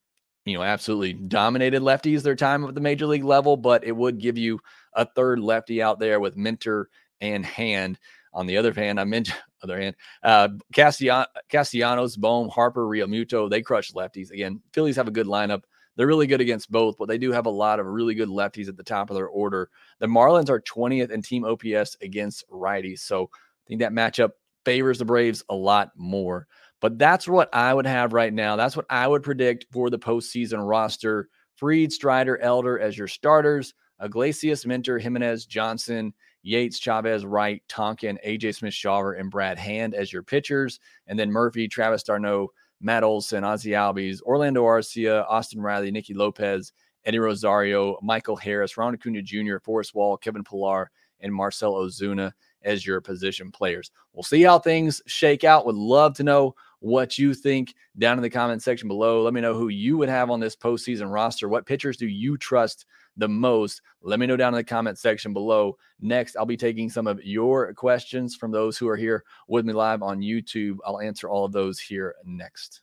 you 0.45 0.57
know, 0.57 0.63
absolutely 0.63 1.13
dominated 1.13 1.83
lefties 1.83 2.23
their 2.23 2.35
time 2.35 2.65
at 2.65 2.75
the 2.75 2.81
major 2.81 3.07
league 3.07 3.25
level, 3.25 3.57
but 3.57 3.85
it 3.85 3.97
would 3.97 4.19
give 4.19 4.37
you 4.37 4.59
a 4.95 5.05
third 5.05 5.39
lefty 5.39 5.83
out 5.83 5.99
there 5.99 6.21
with 6.21 6.37
Minter 6.37 6.89
and 7.21 7.45
Hand. 7.45 7.99
On 8.35 8.47
the 8.47 8.57
other 8.57 8.73
hand, 8.73 8.99
I 8.99 9.05
mentioned 9.05 9.39
other 9.63 9.81
hand, 9.81 9.95
uh, 10.25 10.49
Castellanos, 10.75 12.17
Bohm, 12.17 12.49
Harper, 12.49 12.85
Realmuto, 12.87 13.49
they 13.49 13.63
crush 13.63 13.93
lefties. 13.93 14.31
Again, 14.31 14.61
Phillies 14.73 14.97
have 14.97 15.07
a 15.07 15.13
good 15.13 15.27
lineup. 15.27 15.63
They're 15.95 16.07
really 16.07 16.27
good 16.27 16.41
against 16.41 16.73
both, 16.73 16.97
but 16.99 17.07
they 17.07 17.19
do 17.19 17.31
have 17.33 17.47
a 17.47 17.51
lot 17.51 17.79
of 17.79 17.87
really 17.87 18.15
good 18.15 18.31
lefties 18.31 18.69
at 18.69 18.77
the 18.77 18.83
top 18.83 19.11
of 19.11 19.15
their 19.15 19.29
order. 19.29 19.69
The 20.01 20.07
Marlins 20.07 20.49
are 20.49 20.61
20th 20.61 21.11
in 21.11 21.23
team 21.23 21.45
OPS 21.45 21.97
against 22.01 22.49
righties. 22.51 23.01
So 23.01 23.31
I 23.33 23.65
think 23.69 23.81
that 23.81 23.93
matchup 23.93 24.31
favors 24.65 24.99
the 24.99 25.05
Braves 25.05 25.45
a 25.49 25.55
lot 25.55 25.91
more. 25.95 26.47
But 26.83 26.99
that's 26.99 27.29
what 27.29 27.49
I 27.55 27.73
would 27.73 27.87
have 27.87 28.13
right 28.13 28.33
now. 28.35 28.57
That's 28.57 28.77
what 28.77 28.87
I 28.91 29.07
would 29.07 29.23
predict 29.23 29.67
for 29.71 29.89
the 29.89 30.01
postseason 30.01 30.69
roster. 30.69 31.29
Fried, 31.55 31.93
Strider, 31.93 32.39
Elder 32.39 32.79
as 32.79 32.99
your 32.99 33.07
starters. 33.07 33.73
Iglesias, 34.03 34.67
Minter, 34.67 34.99
Jimenez, 34.99 35.47
Johnson, 35.47 36.13
Yates, 36.43 36.81
Chavez, 36.81 37.25
Wright, 37.25 37.63
Tonkin, 37.69 38.19
AJ 38.27 38.57
Smith, 38.57 38.75
Shawver, 38.75 39.19
and 39.19 39.31
Brad 39.31 39.59
Hand 39.59 39.95
as 39.95 40.13
your 40.13 40.25
pitchers. 40.25 40.81
And 41.07 41.17
then 41.17 41.31
Murphy, 41.31 41.69
Travis 41.69 42.03
d'Arnaud, 42.03 42.51
Matt 42.81 43.05
Olson, 43.05 43.45
Ozzie 43.45 43.71
Albies, 43.71 44.21
Orlando 44.23 44.65
Arcia, 44.65 45.25
Austin 45.29 45.61
Riley, 45.61 45.93
Nicky 45.93 46.15
Lopez, 46.15 46.73
Eddie 47.05 47.21
Rosario, 47.21 47.97
Michael 48.03 48.35
Harris, 48.35 48.77
Ron 48.77 48.95
Acuna 48.95 49.23
Jr., 49.23 49.59
Forrest 49.63 49.95
Wall, 49.95 50.17
Kevin 50.17 50.43
Pillar, 50.43 50.91
and 51.21 51.33
Marcel 51.33 51.75
Ozuna 51.75 52.33
as 52.63 52.85
your 52.85 53.01
position 53.01 53.53
players. 53.53 53.93
We'll 54.13 54.25
see 54.25 54.43
how 54.43 54.59
things 54.59 55.01
shake 55.07 55.45
out. 55.45 55.65
Would 55.67 55.77
love 55.77 56.15
to 56.15 56.25
know 56.25 56.57
what 56.83 57.17
you 57.17 57.33
think 57.33 57.75
down 57.97 58.19
in 58.19 58.23
the 58.23 58.31
comment 58.31 58.61
section 58.61 58.89
below. 58.89 59.23
Let 59.23 59.33
me 59.33 59.41
know 59.41 59.55
who 59.55 59.69
you 59.69 59.97
would 59.99 60.09
have 60.09 60.31
on 60.31 60.41
this 60.41 60.57
postseason 60.57 61.13
roster. 61.13 61.49
What 61.49 61.65
pitchers 61.65 61.97
do 61.97 62.09
you 62.09 62.37
trust 62.37 62.87
the 63.17 63.29
most? 63.29 63.83
Let 64.03 64.19
me 64.19 64.27
know 64.27 64.37
down 64.37 64.53
in 64.53 64.59
the 64.59 64.65
comment 64.65 64.99
section 64.99 65.33
below. 65.33 65.79
Next, 66.01 66.37
I'll 66.37 66.45
be 66.45 66.57
taking 66.57 66.91
some 66.91 67.07
of 67.07 67.23
your 67.23 67.73
questions 67.75 68.35
from 68.35 68.51
those 68.51 68.77
who 68.77 68.89
are 68.89 68.97
here 68.97 69.23
with 69.47 69.65
me 69.65 69.73
live 69.73 70.03
on 70.03 70.21
YouTube. 70.21 70.79
I'll 70.85 71.01
answer 71.01 71.31
all 71.31 71.45
of 71.45 71.53
those 71.53 71.79
here 71.79 72.17
next. 72.25 72.83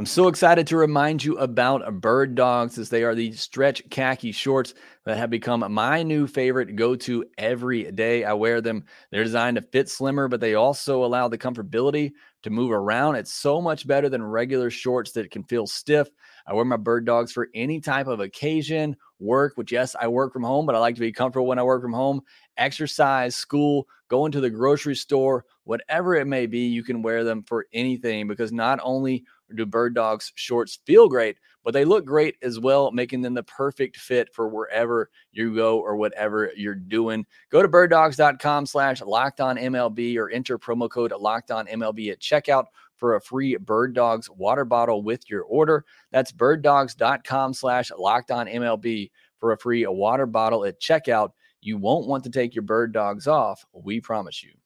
I'm 0.00 0.06
so 0.06 0.28
excited 0.28 0.66
to 0.68 0.78
remind 0.78 1.22
you 1.22 1.36
about 1.36 2.00
Bird 2.00 2.34
Dogs 2.34 2.78
as 2.78 2.88
they 2.88 3.04
are 3.04 3.14
the 3.14 3.32
stretch 3.32 3.82
khaki 3.90 4.32
shorts 4.32 4.72
that 5.04 5.18
have 5.18 5.28
become 5.28 5.62
my 5.74 6.02
new 6.02 6.26
favorite 6.26 6.74
go 6.74 6.96
to 6.96 7.26
every 7.36 7.92
day. 7.92 8.24
I 8.24 8.32
wear 8.32 8.62
them. 8.62 8.86
They're 9.10 9.24
designed 9.24 9.56
to 9.56 9.62
fit 9.62 9.90
slimmer, 9.90 10.26
but 10.26 10.40
they 10.40 10.54
also 10.54 11.04
allow 11.04 11.28
the 11.28 11.36
comfortability 11.36 12.12
to 12.44 12.48
move 12.48 12.70
around. 12.70 13.16
It's 13.16 13.34
so 13.34 13.60
much 13.60 13.86
better 13.86 14.08
than 14.08 14.22
regular 14.22 14.70
shorts 14.70 15.12
that 15.12 15.30
can 15.30 15.44
feel 15.44 15.66
stiff. 15.66 16.08
I 16.46 16.54
wear 16.54 16.64
my 16.64 16.78
Bird 16.78 17.04
Dogs 17.04 17.32
for 17.32 17.50
any 17.54 17.78
type 17.78 18.06
of 18.06 18.20
occasion, 18.20 18.96
work, 19.18 19.52
which, 19.56 19.70
yes, 19.70 19.94
I 20.00 20.08
work 20.08 20.32
from 20.32 20.44
home, 20.44 20.64
but 20.64 20.74
I 20.74 20.78
like 20.78 20.94
to 20.94 21.02
be 21.02 21.12
comfortable 21.12 21.46
when 21.46 21.58
I 21.58 21.62
work 21.62 21.82
from 21.82 21.92
home, 21.92 22.22
exercise, 22.56 23.36
school, 23.36 23.86
going 24.08 24.32
to 24.32 24.40
the 24.40 24.50
grocery 24.50 24.96
store, 24.96 25.44
whatever 25.64 26.14
it 26.14 26.26
may 26.26 26.46
be, 26.46 26.66
you 26.66 26.82
can 26.82 27.02
wear 27.02 27.22
them 27.22 27.42
for 27.42 27.66
anything 27.74 28.26
because 28.26 28.50
not 28.50 28.80
only 28.82 29.24
do 29.56 29.66
Bird 29.66 29.94
Dogs 29.94 30.32
shorts 30.34 30.78
feel 30.84 31.08
great, 31.08 31.36
but 31.64 31.72
they 31.74 31.84
look 31.84 32.04
great 32.04 32.36
as 32.42 32.58
well, 32.58 32.90
making 32.90 33.22
them 33.22 33.34
the 33.34 33.42
perfect 33.42 33.96
fit 33.96 34.32
for 34.34 34.48
wherever 34.48 35.10
you 35.32 35.54
go 35.54 35.78
or 35.80 35.96
whatever 35.96 36.52
you're 36.56 36.74
doing. 36.74 37.26
Go 37.50 37.62
to 37.62 37.68
birddogs.com 37.68 38.66
slash 38.66 39.02
locked 39.02 39.40
on 39.40 39.56
MLB 39.56 40.16
or 40.16 40.30
enter 40.30 40.58
promo 40.58 40.88
code 40.88 41.12
locked 41.12 41.50
on 41.50 41.66
MLB 41.66 42.12
at 42.12 42.20
checkout 42.20 42.64
for 42.96 43.16
a 43.16 43.20
free 43.20 43.56
Bird 43.56 43.94
Dogs 43.94 44.28
water 44.30 44.64
bottle 44.64 45.02
with 45.02 45.28
your 45.28 45.42
order. 45.42 45.84
That's 46.12 46.32
birddogs.com 46.32 47.54
slash 47.54 47.90
locked 47.98 48.30
on 48.30 48.46
MLB 48.46 49.10
for 49.38 49.52
a 49.52 49.58
free 49.58 49.86
water 49.86 50.26
bottle 50.26 50.64
at 50.64 50.80
checkout. 50.80 51.30
You 51.62 51.78
won't 51.78 52.06
want 52.06 52.24
to 52.24 52.30
take 52.30 52.54
your 52.54 52.62
bird 52.62 52.92
dogs 52.92 53.26
off. 53.26 53.64
We 53.72 54.00
promise 54.00 54.42
you. 54.42 54.59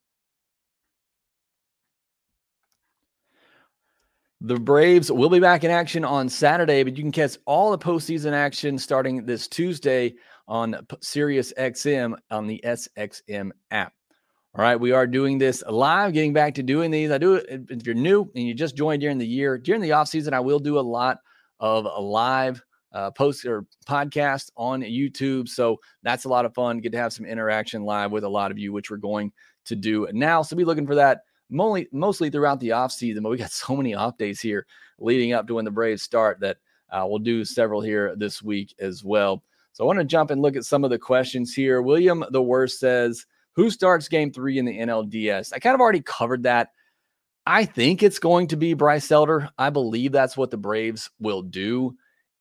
The 4.46 4.56
Braves 4.56 5.10
will 5.10 5.30
be 5.30 5.40
back 5.40 5.64
in 5.64 5.70
action 5.70 6.04
on 6.04 6.28
Saturday, 6.28 6.82
but 6.82 6.98
you 6.98 7.02
can 7.02 7.10
catch 7.10 7.38
all 7.46 7.70
the 7.70 7.78
postseason 7.78 8.32
action 8.32 8.76
starting 8.78 9.24
this 9.24 9.48
Tuesday 9.48 10.16
on 10.46 10.86
Sirius 11.00 11.54
XM 11.56 12.14
on 12.30 12.46
the 12.46 12.60
SXM 12.62 13.52
app. 13.70 13.94
All 14.54 14.62
right, 14.62 14.78
we 14.78 14.92
are 14.92 15.06
doing 15.06 15.38
this 15.38 15.62
live, 15.66 16.12
getting 16.12 16.34
back 16.34 16.52
to 16.56 16.62
doing 16.62 16.90
these. 16.90 17.10
I 17.10 17.16
do 17.16 17.36
it 17.36 17.46
if 17.70 17.86
you're 17.86 17.94
new 17.94 18.30
and 18.34 18.46
you 18.46 18.52
just 18.52 18.76
joined 18.76 19.00
during 19.00 19.16
the 19.16 19.26
year. 19.26 19.56
During 19.56 19.80
the 19.80 19.92
off 19.92 20.08
season, 20.08 20.34
I 20.34 20.40
will 20.40 20.58
do 20.58 20.78
a 20.78 20.80
lot 20.80 21.20
of 21.58 21.86
live 21.98 22.62
uh, 22.92 23.12
post 23.12 23.46
or 23.46 23.64
podcast 23.88 24.50
on 24.58 24.82
YouTube. 24.82 25.48
So 25.48 25.78
that's 26.02 26.26
a 26.26 26.28
lot 26.28 26.44
of 26.44 26.52
fun. 26.52 26.80
Get 26.80 26.92
to 26.92 26.98
have 26.98 27.14
some 27.14 27.24
interaction 27.24 27.84
live 27.84 28.12
with 28.12 28.24
a 28.24 28.28
lot 28.28 28.50
of 28.50 28.58
you, 28.58 28.74
which 28.74 28.90
we're 28.90 28.98
going 28.98 29.32
to 29.64 29.74
do 29.74 30.06
now. 30.12 30.42
So 30.42 30.54
be 30.54 30.66
looking 30.66 30.86
for 30.86 30.96
that 30.96 31.20
mostly 31.50 31.88
mostly 31.92 32.30
throughout 32.30 32.60
the 32.60 32.72
off 32.72 32.92
season, 32.92 33.22
but 33.22 33.30
we 33.30 33.36
got 33.36 33.50
so 33.52 33.76
many 33.76 33.94
off 33.94 34.16
days 34.16 34.40
here 34.40 34.66
leading 34.98 35.32
up 35.32 35.46
to 35.46 35.54
when 35.54 35.64
the 35.64 35.70
Braves 35.70 36.02
start 36.02 36.40
that 36.40 36.58
uh, 36.90 37.04
we'll 37.06 37.18
do 37.18 37.44
several 37.44 37.80
here 37.80 38.14
this 38.16 38.42
week 38.42 38.74
as 38.78 39.02
well. 39.02 39.42
So 39.72 39.84
I 39.84 39.86
want 39.86 39.98
to 39.98 40.04
jump 40.04 40.30
and 40.30 40.40
look 40.40 40.56
at 40.56 40.64
some 40.64 40.84
of 40.84 40.90
the 40.90 40.98
questions 40.98 41.52
here. 41.52 41.82
William 41.82 42.24
the 42.30 42.42
Worst 42.42 42.78
says, 42.78 43.26
"Who 43.54 43.70
starts 43.70 44.08
Game 44.08 44.32
Three 44.32 44.58
in 44.58 44.64
the 44.64 44.78
NLDS?" 44.78 45.52
I 45.52 45.58
kind 45.58 45.74
of 45.74 45.80
already 45.80 46.02
covered 46.02 46.44
that. 46.44 46.70
I 47.46 47.66
think 47.66 48.02
it's 48.02 48.18
going 48.18 48.46
to 48.48 48.56
be 48.56 48.72
Bryce 48.72 49.10
Elder. 49.10 49.50
I 49.58 49.70
believe 49.70 50.12
that's 50.12 50.36
what 50.36 50.50
the 50.50 50.56
Braves 50.56 51.10
will 51.20 51.42
do. 51.42 51.96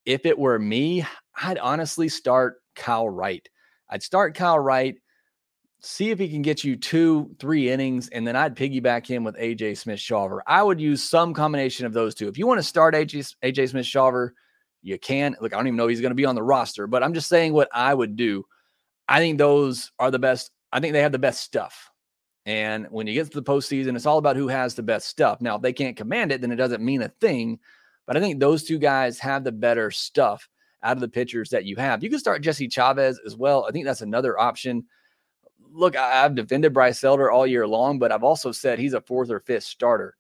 If 0.06 0.26
it 0.26 0.38
were 0.38 0.60
me, 0.60 1.06
I'd 1.42 1.58
honestly 1.58 2.08
start 2.08 2.62
Kyle 2.76 3.10
Wright. 3.10 3.48
I'd 3.90 4.04
start 4.04 4.36
Kyle 4.36 4.60
Wright 4.60 4.96
see 5.84 6.12
if 6.12 6.18
he 6.18 6.30
can 6.30 6.42
get 6.42 6.64
you 6.64 6.78
two, 6.78 7.36
three 7.40 7.70
innings, 7.70 8.08
and 8.10 8.26
then 8.26 8.38
I'd 8.38 8.56
piggyback 8.56 9.06
him 9.06 9.24
with 9.26 9.36
AJ 9.36 9.78
Smith 9.78 10.00
Shawver. 10.00 10.40
I 10.48 10.64
would 10.64 10.80
use 10.80 11.04
some 11.04 11.34
combination 11.34 11.86
of 11.86 11.92
those 11.94 12.16
two. 12.16 12.30
If 12.30 12.38
you 12.38 12.48
want 12.48 12.60
to 12.60 12.64
start 12.64 12.96
AJ, 12.96 13.36
AJ 13.44 13.70
Smith 13.70 13.86
Shawver, 13.86 14.32
you 14.82 14.98
can. 14.98 15.36
Look, 15.42 15.54
I 15.54 15.58
don't 15.58 15.68
even 15.68 15.78
know 15.78 15.88
he's 15.88 16.02
going 16.02 16.12
to 16.12 16.16
be 16.16 16.26
on 16.26 16.36
the 16.36 16.44
roster, 16.44 16.88
but 16.88 17.04
I'm 17.04 17.14
just 17.14 17.28
saying 17.28 17.54
what 17.54 17.70
I 17.74 17.94
would 17.94 18.16
do. 18.16 18.46
I 19.10 19.20
think 19.20 19.38
those 19.38 19.92
are 20.00 20.10
the 20.10 20.20
best. 20.20 20.52
I 20.72 20.80
think 20.80 20.94
they 20.94 21.02
have 21.02 21.12
the 21.12 21.20
best 21.20 21.42
stuff. 21.42 21.92
And 22.46 22.88
when 22.90 23.06
you 23.06 23.14
get 23.14 23.32
to 23.32 23.42
the 23.42 23.44
postseason, 23.44 23.96
it's 23.96 24.06
all 24.06 24.18
about 24.18 24.36
who 24.36 24.48
has 24.48 24.76
the 24.76 24.84
best 24.84 25.08
stuff. 25.08 25.42
Now, 25.42 25.58
if 25.58 25.62
they 25.62 25.74
can't 25.74 25.98
command 25.98 26.32
it, 26.32 26.42
then 26.42 26.52
it 26.52 26.58
doesn't 26.58 26.84
mean 26.84 27.02
a 27.02 27.10
thing. 27.22 27.60
But 28.08 28.18
I 28.18 28.20
think 28.20 28.40
those 28.40 28.64
two 28.64 28.80
guys 28.80 29.20
have 29.20 29.44
the 29.44 29.52
better 29.52 29.92
stuff 29.92 30.50
out 30.82 30.98
of 30.98 31.02
the 31.02 31.08
pitchers 31.08 31.50
that 31.50 31.66
you 31.66 31.76
have. 31.78 32.04
You 32.04 32.10
can 32.10 32.20
start 32.20 32.42
Jesse 32.42 32.68
Chavez 32.68 33.20
as 33.26 33.38
well. 33.38 33.66
I 33.66 33.72
think 33.72 33.86
that's 33.86 34.02
another 34.02 34.38
option 34.40 34.86
look, 35.74 35.96
I've 35.96 36.36
defended 36.36 36.74
Bryce 36.74 37.04
Elder 37.04 37.32
all 37.32 37.48
year 37.48 37.68
long, 37.68 38.00
but 38.00 38.12
I've 38.12 38.24
also 38.24 38.52
said 38.52 38.80
he's 38.80 38.94
a 38.94 39.02
fourth 39.02 39.30
or 39.30 39.40
fifth 39.40 39.64
starter. 39.64 40.16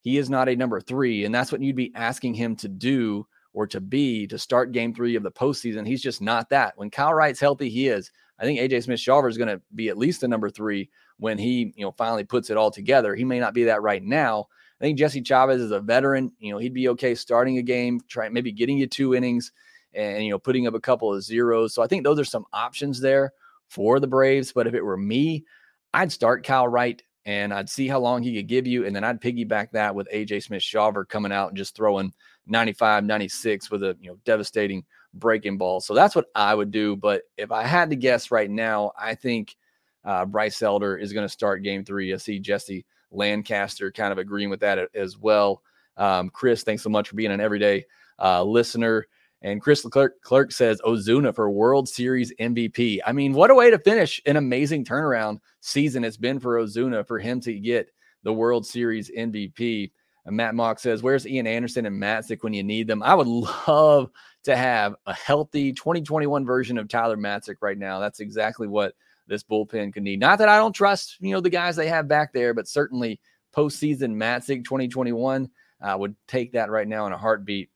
He 0.00 0.18
is 0.18 0.28
not 0.28 0.48
a 0.48 0.56
number 0.56 0.80
three, 0.80 1.24
and 1.24 1.34
that's 1.34 1.52
what 1.52 1.62
you'd 1.62 1.76
be 1.76 1.92
asking 1.94 2.34
him 2.34 2.56
to 2.56 2.68
do 2.68 3.26
or 3.52 3.66
to 3.68 3.80
be 3.80 4.26
to 4.26 4.38
start 4.38 4.72
game 4.72 4.92
three 4.92 5.14
of 5.16 5.22
the 5.22 5.30
postseason. 5.30 5.86
He's 5.86 6.02
just 6.02 6.20
not 6.20 6.50
that. 6.50 6.76
When 6.76 6.90
Kyle 6.90 7.14
Wright's 7.14 7.40
healthy, 7.40 7.70
he 7.70 7.88
is. 7.88 8.10
I 8.38 8.44
think 8.44 8.58
AJ 8.58 8.84
Smith 8.84 8.98
Shawver 8.98 9.30
is 9.30 9.38
going 9.38 9.48
to 9.48 9.60
be 9.74 9.88
at 9.88 9.96
least 9.96 10.24
a 10.24 10.28
number 10.28 10.50
three 10.50 10.90
when 11.18 11.38
he, 11.38 11.72
you 11.76 11.84
know, 11.84 11.92
finally 11.92 12.24
puts 12.24 12.50
it 12.50 12.56
all 12.56 12.70
together. 12.70 13.14
He 13.14 13.24
may 13.24 13.38
not 13.38 13.54
be 13.54 13.64
that 13.64 13.82
right 13.82 14.02
now. 14.02 14.48
I 14.80 14.84
think 14.84 14.98
Jesse 14.98 15.22
Chavez 15.22 15.60
is 15.60 15.70
a 15.70 15.80
veteran. 15.80 16.32
You 16.40 16.52
know, 16.52 16.58
he'd 16.58 16.74
be 16.74 16.88
okay 16.88 17.14
starting 17.14 17.58
a 17.58 17.62
game, 17.62 18.00
trying 18.08 18.32
maybe 18.32 18.50
getting 18.50 18.76
you 18.76 18.88
two 18.88 19.14
innings 19.14 19.52
and 19.94 20.24
you 20.24 20.30
know 20.30 20.38
putting 20.38 20.66
up 20.66 20.74
a 20.74 20.80
couple 20.80 21.14
of 21.14 21.22
zeros. 21.22 21.72
So 21.72 21.82
I 21.82 21.86
think 21.86 22.02
those 22.02 22.18
are 22.18 22.24
some 22.24 22.44
options 22.52 23.00
there 23.00 23.32
for 23.68 24.00
the 24.00 24.06
Braves. 24.06 24.52
But 24.52 24.66
if 24.66 24.74
it 24.74 24.84
were 24.84 24.96
me, 24.96 25.44
I'd 25.92 26.12
start 26.12 26.44
Kyle 26.44 26.68
Wright 26.68 27.02
and 27.26 27.52
I'd 27.54 27.70
see 27.70 27.88
how 27.88 28.00
long 28.00 28.22
he 28.22 28.36
could 28.36 28.48
give 28.48 28.66
you. 28.66 28.86
And 28.86 28.94
then 28.94 29.04
I'd 29.04 29.20
piggyback 29.20 29.70
that 29.72 29.94
with 29.94 30.08
AJ 30.12 30.44
Smith 30.44 30.62
Shawver 30.62 31.08
coming 31.08 31.32
out 31.32 31.48
and 31.48 31.56
just 31.56 31.74
throwing 31.74 32.12
95, 32.46 33.04
96 33.04 33.70
with 33.70 33.82
a 33.82 33.96
you 34.00 34.10
know 34.10 34.18
devastating 34.24 34.84
breaking 35.14 35.58
ball. 35.58 35.80
So 35.80 35.94
that's 35.94 36.14
what 36.14 36.26
I 36.34 36.54
would 36.54 36.70
do. 36.70 36.96
But 36.96 37.22
if 37.36 37.52
I 37.52 37.64
had 37.64 37.90
to 37.90 37.96
guess 37.96 38.30
right 38.30 38.50
now, 38.50 38.92
I 38.98 39.14
think 39.14 39.56
uh, 40.04 40.26
Bryce 40.26 40.60
Elder 40.60 40.96
is 40.96 41.12
going 41.12 41.26
to 41.26 41.32
start 41.32 41.62
game 41.62 41.84
three. 41.84 42.12
I 42.12 42.18
see 42.18 42.38
Jesse 42.38 42.84
Lancaster 43.10 43.90
kind 43.90 44.12
of 44.12 44.18
agreeing 44.18 44.50
with 44.50 44.60
that 44.60 44.90
as 44.94 45.16
well. 45.18 45.62
Um, 45.96 46.28
Chris, 46.30 46.62
thanks 46.64 46.82
so 46.82 46.90
much 46.90 47.08
for 47.08 47.14
being 47.14 47.30
an 47.30 47.40
everyday 47.40 47.86
uh, 48.20 48.42
listener. 48.42 49.06
And 49.44 49.60
Chris 49.60 49.82
Clark, 49.82 50.22
Clark 50.22 50.52
says 50.52 50.80
Ozuna 50.86 51.34
for 51.34 51.50
World 51.50 51.86
Series 51.86 52.32
MVP. 52.40 53.00
I 53.04 53.12
mean, 53.12 53.34
what 53.34 53.50
a 53.50 53.54
way 53.54 53.70
to 53.70 53.78
finish 53.78 54.20
an 54.24 54.36
amazing 54.36 54.86
turnaround 54.86 55.38
season 55.60 56.02
it's 56.02 56.16
been 56.16 56.40
for 56.40 56.58
Ozuna 56.58 57.06
for 57.06 57.18
him 57.18 57.40
to 57.42 57.52
get 57.52 57.90
the 58.22 58.32
World 58.32 58.64
Series 58.64 59.10
MVP. 59.10 59.92
And 60.24 60.34
Matt 60.34 60.54
Mock 60.54 60.78
says, 60.78 61.02
Where's 61.02 61.26
Ian 61.26 61.46
Anderson 61.46 61.84
and 61.84 62.02
Matzek 62.02 62.42
when 62.42 62.54
you 62.54 62.62
need 62.62 62.86
them? 62.86 63.02
I 63.02 63.14
would 63.14 63.26
love 63.26 64.10
to 64.44 64.56
have 64.56 64.94
a 65.04 65.12
healthy 65.12 65.74
2021 65.74 66.46
version 66.46 66.78
of 66.78 66.88
Tyler 66.88 67.18
Matzek 67.18 67.56
right 67.60 67.76
now. 67.76 67.98
That's 67.98 68.20
exactly 68.20 68.66
what 68.66 68.94
this 69.26 69.44
bullpen 69.44 69.92
could 69.92 70.04
need. 70.04 70.20
Not 70.20 70.38
that 70.38 70.48
I 70.48 70.56
don't 70.56 70.72
trust, 70.72 71.18
you 71.20 71.32
know, 71.32 71.42
the 71.42 71.50
guys 71.50 71.76
they 71.76 71.88
have 71.88 72.08
back 72.08 72.32
there, 72.32 72.54
but 72.54 72.66
certainly 72.66 73.20
postseason 73.54 74.14
Matzek 74.16 74.64
2021 74.64 75.50
uh, 75.82 75.96
would 75.98 76.16
take 76.26 76.52
that 76.52 76.70
right 76.70 76.88
now 76.88 77.06
in 77.06 77.12
a 77.12 77.18
heartbeat. 77.18 77.68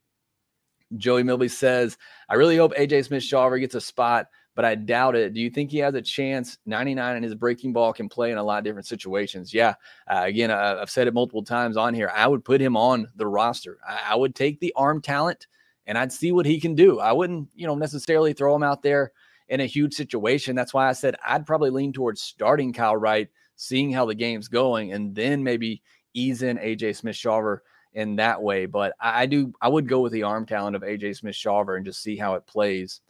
Joey 0.97 1.23
Milby 1.23 1.49
says, 1.49 1.99
I 2.29 2.35
really 2.35 2.57
hope 2.57 2.75
AJ 2.75 3.07
Smith 3.07 3.23
Shawver 3.23 3.61
gets 3.61 3.75
a 3.75 3.81
spot, 3.81 4.29
but 4.55 4.65
I 4.65 4.75
doubt 4.75 5.15
it. 5.15 5.35
Do 5.35 5.41
you 5.41 5.51
think 5.51 5.71
he 5.71 5.79
has 5.79 5.95
a 5.95 6.03
chance? 6.03 6.59
99 6.67 7.17
and 7.17 7.25
his 7.25 7.35
breaking 7.35 7.73
ball 7.73 7.93
can 7.93 8.09
play 8.09 8.33
in 8.33 8.39
a 8.39 8.43
lot 8.43 8.59
of 8.59 8.65
different 8.65 8.87
situations. 8.87 9.53
Yeah. 9.53 9.75
Uh, 10.11 10.23
again, 10.25 10.51
uh, 10.51 10.79
I've 10.81 10.91
said 10.91 11.07
it 11.07 11.15
multiple 11.15 11.45
times 11.45 11.77
on 11.77 11.95
here. 11.95 12.11
I 12.15 12.27
would 12.27 12.45
put 12.45 12.61
him 12.61 12.77
on 12.77 13.09
the 13.17 13.27
roster. 13.27 13.79
I, 13.87 14.13
I 14.13 14.15
would 14.17 14.35
take 14.35 14.61
the 14.61 14.73
arm 14.77 15.03
talent 15.03 15.47
and 15.87 15.97
I'd 15.97 16.13
see 16.13 16.33
what 16.33 16.47
he 16.47 16.61
can 16.61 16.75
do. 16.75 17.01
I 17.01 17.13
wouldn't, 17.13 17.49
you 17.55 17.67
know, 17.67 17.75
necessarily 17.75 18.33
throw 18.33 18.55
him 18.55 18.63
out 18.63 18.83
there 18.83 19.13
in 19.49 19.61
a 19.61 19.67
huge 19.67 19.95
situation. 19.95 20.55
That's 20.55 20.75
why 20.75 20.89
I 20.89 20.93
said 20.93 21.17
I'd 21.25 21.47
probably 21.47 21.71
lean 21.71 21.93
towards 21.93 22.21
starting 22.21 22.73
Kyle 22.73 22.97
Wright, 22.97 23.29
seeing 23.57 23.93
how 23.93 24.07
the 24.07 24.15
game's 24.15 24.49
going, 24.49 24.93
and 24.93 25.15
then 25.15 25.43
maybe 25.43 25.83
ease 26.15 26.43
in 26.43 26.59
AJ 26.59 26.97
Smith 26.97 27.17
Shawver 27.17 27.61
in 27.99 28.15
that 28.15 28.41
way. 28.41 28.65
But 28.65 28.95
I, 29.01 29.23
I 29.23 29.27
do 29.27 29.53
I 29.61 29.69
would 29.69 29.89
go 29.89 30.01
with 30.01 30.13
the 30.13 30.23
arm 30.23 30.47
talent 30.47 30.77
of 30.77 30.83
AJ 30.83 31.17
Smith 31.17 31.35
Shawver 31.35 31.77
and 31.77 31.85
just 31.85 32.01
see 32.01 32.17
how 32.17 32.35
it 32.35 32.47
plays. 32.47 33.01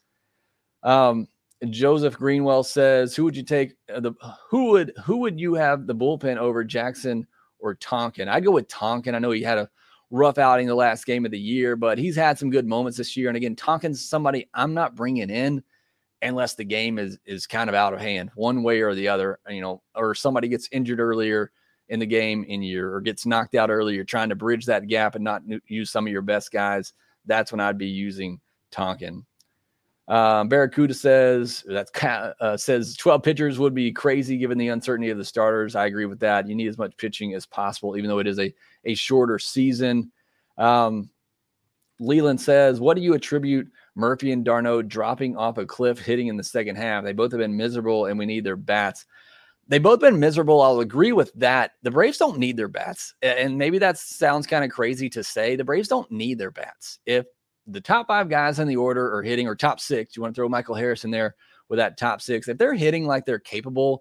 Um, 0.82 1.28
Joseph 1.68 2.16
Greenwell 2.16 2.64
says, 2.64 3.14
"Who 3.14 3.24
would 3.24 3.36
you 3.36 3.42
take 3.42 3.74
uh, 3.94 4.00
the 4.00 4.14
who 4.48 4.70
would 4.70 4.94
who 5.04 5.18
would 5.18 5.38
you 5.38 5.54
have 5.54 5.86
the 5.86 5.94
bullpen 5.94 6.38
over 6.38 6.64
Jackson 6.64 7.26
or 7.58 7.74
Tonkin?" 7.74 8.28
I'd 8.28 8.44
go 8.44 8.50
with 8.50 8.68
Tonkin. 8.68 9.14
I 9.14 9.18
know 9.18 9.30
he 9.30 9.42
had 9.42 9.58
a 9.58 9.68
rough 10.10 10.38
outing 10.38 10.66
the 10.66 10.74
last 10.74 11.04
game 11.04 11.26
of 11.26 11.32
the 11.32 11.38
year, 11.38 11.76
but 11.76 11.98
he's 11.98 12.16
had 12.16 12.38
some 12.38 12.48
good 12.48 12.66
moments 12.66 12.96
this 12.96 13.14
year. 13.14 13.28
And 13.28 13.36
again, 13.36 13.56
Tonkin's 13.56 14.02
somebody 14.02 14.48
I'm 14.54 14.72
not 14.72 14.94
bringing 14.94 15.28
in 15.28 15.62
unless 16.22 16.54
the 16.54 16.64
game 16.64 16.98
is 16.98 17.18
is 17.26 17.46
kind 17.46 17.68
of 17.68 17.74
out 17.74 17.92
of 17.92 18.00
hand, 18.00 18.30
one 18.36 18.62
way 18.62 18.80
or 18.80 18.94
the 18.94 19.08
other. 19.08 19.38
You 19.50 19.60
know, 19.60 19.82
or 19.94 20.14
somebody 20.14 20.48
gets 20.48 20.70
injured 20.72 21.00
earlier 21.00 21.52
in 21.88 22.00
the 22.00 22.06
game 22.06 22.44
and 22.48 22.64
you're 22.64 22.94
or 22.94 23.00
gets 23.00 23.26
knocked 23.26 23.54
out 23.54 23.70
early, 23.70 23.94
you're 23.94 24.04
trying 24.04 24.28
to 24.28 24.34
bridge 24.34 24.66
that 24.66 24.86
gap 24.86 25.14
and 25.14 25.24
not 25.24 25.42
use 25.66 25.90
some 25.90 26.06
of 26.06 26.12
your 26.12 26.22
best 26.22 26.52
guys. 26.52 26.92
That's 27.26 27.52
when 27.52 27.60
I'd 27.60 27.78
be 27.78 27.86
using 27.86 28.40
Tonkin. 28.70 29.24
Um, 30.08 30.48
Barracuda 30.48 30.94
says 30.94 31.62
that 31.68 32.34
uh, 32.40 32.56
says 32.56 32.96
12 32.96 33.22
pitchers 33.22 33.58
would 33.58 33.74
be 33.74 33.92
crazy 33.92 34.38
given 34.38 34.56
the 34.56 34.68
uncertainty 34.68 35.10
of 35.10 35.18
the 35.18 35.24
starters. 35.24 35.76
I 35.76 35.84
agree 35.84 36.06
with 36.06 36.20
that. 36.20 36.48
You 36.48 36.54
need 36.54 36.68
as 36.68 36.78
much 36.78 36.96
pitching 36.96 37.34
as 37.34 37.44
possible, 37.44 37.96
even 37.96 38.08
though 38.08 38.18
it 38.18 38.26
is 38.26 38.38
a 38.38 38.52
a 38.86 38.94
shorter 38.94 39.38
season. 39.38 40.10
Um, 40.56 41.10
Leland 42.00 42.40
says, 42.40 42.80
"What 42.80 42.96
do 42.96 43.02
you 43.02 43.12
attribute 43.12 43.70
Murphy 43.96 44.32
and 44.32 44.44
d'Arnaud 44.46 44.82
dropping 44.82 45.36
off 45.36 45.58
a 45.58 45.66
cliff, 45.66 45.98
hitting 45.98 46.28
in 46.28 46.38
the 46.38 46.44
second 46.44 46.76
half? 46.76 47.04
They 47.04 47.12
both 47.12 47.32
have 47.32 47.40
been 47.40 47.56
miserable, 47.56 48.06
and 48.06 48.18
we 48.18 48.24
need 48.24 48.44
their 48.44 48.56
bats." 48.56 49.04
They 49.68 49.78
both 49.78 50.00
been 50.00 50.18
miserable. 50.18 50.62
I'll 50.62 50.80
agree 50.80 51.12
with 51.12 51.32
that. 51.34 51.72
The 51.82 51.90
Braves 51.90 52.16
don't 52.16 52.38
need 52.38 52.56
their 52.56 52.68
bats, 52.68 53.14
and 53.20 53.58
maybe 53.58 53.78
that 53.78 53.98
sounds 53.98 54.46
kind 54.46 54.64
of 54.64 54.70
crazy 54.70 55.10
to 55.10 55.22
say. 55.22 55.56
The 55.56 55.64
Braves 55.64 55.88
don't 55.88 56.10
need 56.10 56.38
their 56.38 56.50
bats. 56.50 56.98
If 57.04 57.26
the 57.66 57.80
top 57.80 58.06
five 58.06 58.30
guys 58.30 58.58
in 58.58 58.66
the 58.66 58.76
order 58.76 59.14
are 59.14 59.22
hitting, 59.22 59.46
or 59.46 59.54
top 59.54 59.78
six, 59.78 60.16
you 60.16 60.22
want 60.22 60.34
to 60.34 60.38
throw 60.38 60.48
Michael 60.48 60.74
Harris 60.74 61.04
in 61.04 61.10
there 61.10 61.34
with 61.68 61.78
that 61.78 61.98
top 61.98 62.22
six. 62.22 62.48
If 62.48 62.56
they're 62.56 62.74
hitting 62.74 63.06
like 63.06 63.26
they're 63.26 63.38
capable, 63.38 64.00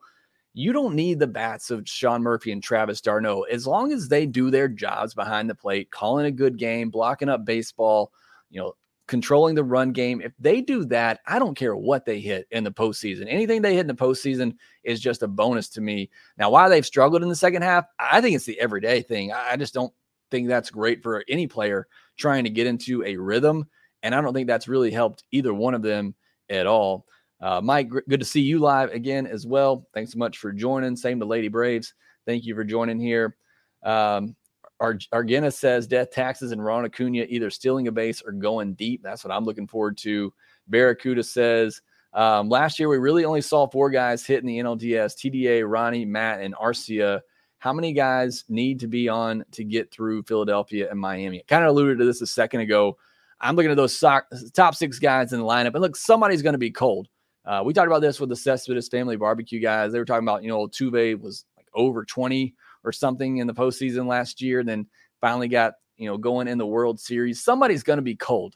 you 0.54 0.72
don't 0.72 0.96
need 0.96 1.20
the 1.20 1.28
bats 1.28 1.70
of 1.70 1.88
Sean 1.88 2.24
Murphy 2.24 2.52
and 2.54 2.64
Travis 2.64 3.02
d'Arnaud. 3.02 3.44
As 3.44 3.68
long 3.68 3.92
as 3.92 4.08
they 4.08 4.26
do 4.26 4.50
their 4.50 4.70
jobs 4.70 5.14
behind 5.14 5.50
the 5.50 5.56
plate, 5.56 5.92
calling 5.92 6.26
a 6.26 6.32
good 6.32 6.58
game, 6.58 6.90
blocking 6.90 7.30
up 7.30 7.46
baseball, 7.46 8.12
you 8.50 8.62
know, 8.62 8.74
controlling 9.08 9.56
the 9.56 9.64
run 9.64 9.92
game. 9.92 10.22
If 10.22 10.34
they 10.38 10.62
do 10.62 10.86
that, 10.86 11.22
I 11.26 11.40
don't 11.40 11.56
care 11.56 11.76
what 11.76 12.06
they 12.06 12.20
hit 12.20 12.48
in 12.52 12.64
the 12.64 12.72
postseason. 12.72 13.26
Anything 13.28 13.62
they 13.62 13.74
hit 13.74 13.82
in 13.82 13.88
the 13.88 13.94
postseason 13.94 14.56
is 14.84 15.00
just 15.00 15.24
a 15.24 15.28
bonus 15.28 15.70
to 15.70 15.82
me. 15.82 16.10
Now, 16.38 16.50
why 16.50 16.70
they've 16.70 16.86
struggled 16.86 17.24
in 17.24 17.30
the 17.30 17.36
second 17.36 17.62
half, 17.62 17.86
I 18.00 18.22
think 18.22 18.36
it's 18.36 18.46
the 18.46 18.60
everyday 18.60 19.02
thing. 19.02 19.32
I 19.32 19.56
just 19.56 19.74
don't 19.74 19.94
think 20.30 20.48
that's 20.48 20.70
great 20.70 21.02
for 21.02 21.24
any 21.30 21.48
player 21.48 21.88
trying 22.18 22.44
to 22.44 22.50
get 22.50 22.68
into 22.68 23.04
a 23.04 23.16
rhythm. 23.16 23.68
And 24.04 24.14
I 24.14 24.22
don't 24.22 24.34
think 24.34 24.48
that's 24.48 24.68
really 24.68 24.92
helped 24.92 25.24
either 25.32 25.54
one 25.54 25.74
of 25.74 25.82
them 25.82 26.14
at 26.50 26.68
all. 26.68 27.06
Uh, 27.40 27.62
Mike, 27.62 27.90
good 27.90 28.20
to 28.20 28.26
see 28.26 28.42
you 28.42 28.60
live 28.60 28.92
again 28.92 29.28
as 29.28 29.46
well. 29.46 29.88
Thanks 29.94 30.12
so 30.12 30.20
much 30.20 30.38
for 30.38 30.52
joining. 30.52 30.96
Same 30.96 31.20
to 31.20 31.26
Lady 31.26 31.48
Braves. 31.48 31.94
Thank 32.26 32.46
you 32.46 32.56
for 32.56 32.64
joining 32.64 33.00
here. 33.00 33.38
Um, 33.84 34.36
Ar- 34.80 35.00
Argena 35.12 35.52
says 35.52 35.88
death 35.88 36.12
taxes 36.12 36.52
and 36.52 36.64
Ron 36.64 36.86
Acuna 36.86 37.26
either 37.30 37.50
stealing 37.50 37.88
a 37.88 37.92
base 37.92 38.22
or 38.22 38.32
going 38.32 38.74
deep. 38.74 39.02
That's 39.04 39.24
what 39.24 39.34
I'm 39.34 39.46
looking 39.46 39.68
forward 39.68 39.98
to. 40.00 40.34
Barracuda 40.68 41.24
says 41.24 41.82
um, 42.14 42.50
last 42.50 42.80
year 42.80 42.90
we 42.90 42.98
really 42.98 43.26
only 43.26 43.42
saw 43.42 43.68
four 43.68 43.90
guys 43.90 44.26
hit 44.26 44.40
in 44.40 44.48
the 44.48 44.60
NLDS: 44.60 45.16
TDA, 45.16 45.70
Ronnie, 45.70 46.06
Matt, 46.06 46.42
and 46.42 46.56
Arcia. 46.56 47.22
How 47.60 47.74
many 47.74 47.92
guys 47.92 48.46
need 48.50 48.80
to 48.82 48.88
be 48.88 49.10
on 49.10 49.44
to 49.52 49.64
get 49.64 49.92
through 49.92 50.24
Philadelphia 50.24 50.90
and 50.92 51.00
Miami? 51.00 51.44
Kind 51.48 51.64
of 51.64 51.70
alluded 51.70 51.98
to 52.00 52.06
this 52.06 52.22
a 52.22 52.28
second 52.28 52.62
ago. 52.62 52.98
I'm 53.40 53.56
looking 53.56 53.72
at 53.72 53.78
those 53.78 53.98
sock, 53.98 54.28
top 54.54 54.76
six 54.76 55.00
guys 55.00 55.34
in 55.34 55.40
the 55.40 55.46
lineup, 55.46 55.74
and 55.74 55.82
look, 55.82 55.96
somebody's 55.96 56.42
going 56.42 56.54
to 56.54 56.60
be 56.60 56.72
cold. 56.72 57.08
Uh, 57.46 57.62
we 57.64 57.74
talked 57.74 57.88
about 57.88 58.02
this 58.02 58.20
with 58.20 58.30
the 58.30 58.36
Cespedes 58.36 58.90
family 58.90 59.16
barbecue 59.16 59.60
guys. 59.60 59.92
They 59.92 60.00
were 60.00 60.06
talking 60.06 60.28
about, 60.28 60.44
you 60.44 60.50
know, 60.50 60.68
Tuve 60.68 61.20
was 61.22 61.46
like 61.56 61.68
over 61.74 62.04
20 62.04 62.54
or 62.88 62.92
something 62.92 63.38
in 63.38 63.48
the 63.48 63.54
postseason 63.54 64.08
last 64.08 64.42
year, 64.42 64.64
then 64.64 64.88
finally 65.22 65.48
got, 65.48 65.74
you 65.98 66.08
know, 66.08 66.18
going 66.18 66.48
in 66.48 66.58
the 66.58 66.66
World 66.66 67.00
Series. 67.00 67.44
Somebody's 67.44 67.84
going 67.84 67.98
to 67.98 68.04
be 68.04 68.16
cold. 68.16 68.56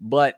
But 0.00 0.36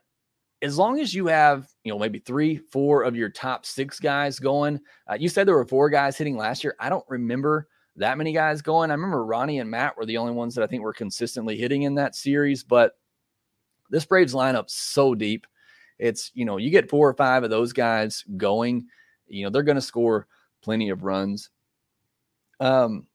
as 0.61 0.77
long 0.77 0.99
as 0.99 1.15
you 1.15 1.27
have, 1.29 1.69
you 1.85 1.93
know, 1.93 1.99
maybe 1.99 2.19
three, 2.19 2.57
four 2.57 3.05
of 3.05 3.15
your 3.15 3.29
top 3.29 3.65
six 3.65 4.01
guys 4.01 4.39
going, 4.39 4.81
uh, 5.09 5.15
you 5.15 5.29
said 5.29 5.47
there 5.47 5.55
were 5.55 5.65
four 5.65 5.89
guys 5.89 6.19
hitting 6.19 6.37
last 6.37 6.65
year. 6.65 6.75
I 6.81 6.89
don't 6.89 7.05
remember 7.09 7.69
that 7.97 8.19
many 8.19 8.33
guys 8.33 8.63
going. 8.63 8.91
I 8.91 8.95
remember 8.95 9.25
Ronnie 9.25 9.61
and 9.61 9.71
Matt 9.71 9.97
were 9.97 10.07
the 10.07 10.17
only 10.17 10.33
ones 10.33 10.55
that 10.55 10.65
I 10.65 10.67
think 10.67 10.83
were 10.83 10.93
consistently 10.93 11.57
hitting 11.57 11.83
in 11.83 11.95
that 11.97 12.15
series, 12.15 12.65
but 12.65 12.93
this 13.91 14.05
Braves 14.05 14.35
lineup 14.35 14.69
so 14.69 15.15
deep. 15.15 15.47
It's, 15.99 16.31
you 16.35 16.45
know, 16.45 16.59
you 16.59 16.71
get 16.71 16.91
four 16.91 17.09
or 17.09 17.15
five 17.15 17.43
of 17.43 17.51
those 17.51 17.73
guys 17.73 18.25
going, 18.37 18.87
you 19.27 19.45
know, 19.45 19.51
they're 19.51 19.63
going 19.63 19.77
to 19.77 19.83
score 19.83 20.27
plenty 20.63 20.91
of 20.91 21.03
runs. 21.03 21.51
Um, 22.61 23.07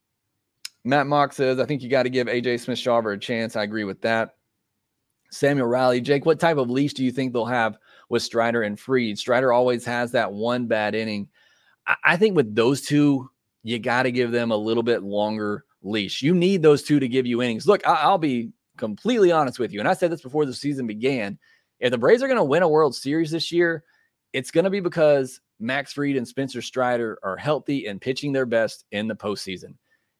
Matt 0.84 1.06
Mock 1.06 1.32
says, 1.32 1.58
I 1.58 1.64
think 1.64 1.82
you 1.82 1.88
got 1.88 2.02
to 2.02 2.10
give 2.10 2.26
AJ 2.26 2.60
Smith 2.60 2.78
Shawver 2.78 3.14
a 3.14 3.18
chance. 3.18 3.56
I 3.56 3.62
agree 3.62 3.84
with 3.84 4.02
that. 4.02 4.36
Samuel 5.30 5.66
Riley, 5.66 6.00
Jake, 6.00 6.26
what 6.26 6.38
type 6.38 6.58
of 6.58 6.70
leash 6.70 6.92
do 6.92 7.04
you 7.04 7.10
think 7.10 7.32
they'll 7.32 7.46
have 7.46 7.78
with 8.08 8.22
Strider 8.22 8.62
and 8.62 8.78
Fried? 8.78 9.18
Strider 9.18 9.52
always 9.52 9.84
has 9.84 10.12
that 10.12 10.32
one 10.32 10.66
bad 10.66 10.94
inning. 10.94 11.28
I, 11.86 11.96
I 12.04 12.16
think 12.16 12.36
with 12.36 12.54
those 12.54 12.82
two, 12.82 13.30
you 13.62 13.78
got 13.78 14.02
to 14.02 14.12
give 14.12 14.30
them 14.30 14.52
a 14.52 14.56
little 14.56 14.82
bit 14.82 15.02
longer 15.02 15.64
leash. 15.82 16.22
You 16.22 16.34
need 16.34 16.62
those 16.62 16.82
two 16.82 17.00
to 17.00 17.08
give 17.08 17.26
you 17.26 17.42
innings. 17.42 17.66
Look, 17.66 17.86
I, 17.86 17.94
I'll 17.94 18.18
be 18.18 18.52
completely 18.76 19.32
honest 19.32 19.58
with 19.58 19.72
you. 19.72 19.80
And 19.80 19.88
I 19.88 19.94
said 19.94 20.12
this 20.12 20.22
before 20.22 20.44
the 20.46 20.54
season 20.54 20.86
began. 20.86 21.38
If 21.80 21.90
the 21.90 21.98
Braves 21.98 22.22
are 22.22 22.28
going 22.28 22.38
to 22.38 22.44
win 22.44 22.62
a 22.62 22.68
World 22.68 22.94
Series 22.94 23.30
this 23.30 23.50
year, 23.50 23.84
it's 24.32 24.50
going 24.50 24.64
to 24.64 24.70
be 24.70 24.80
because 24.80 25.40
Max 25.58 25.92
Fried 25.92 26.16
and 26.16 26.26
Spencer 26.28 26.62
Strider 26.62 27.18
are 27.22 27.36
healthy 27.36 27.86
and 27.86 28.00
pitching 28.00 28.32
their 28.32 28.46
best 28.46 28.84
in 28.92 29.08
the 29.08 29.16
postseason. 29.16 29.74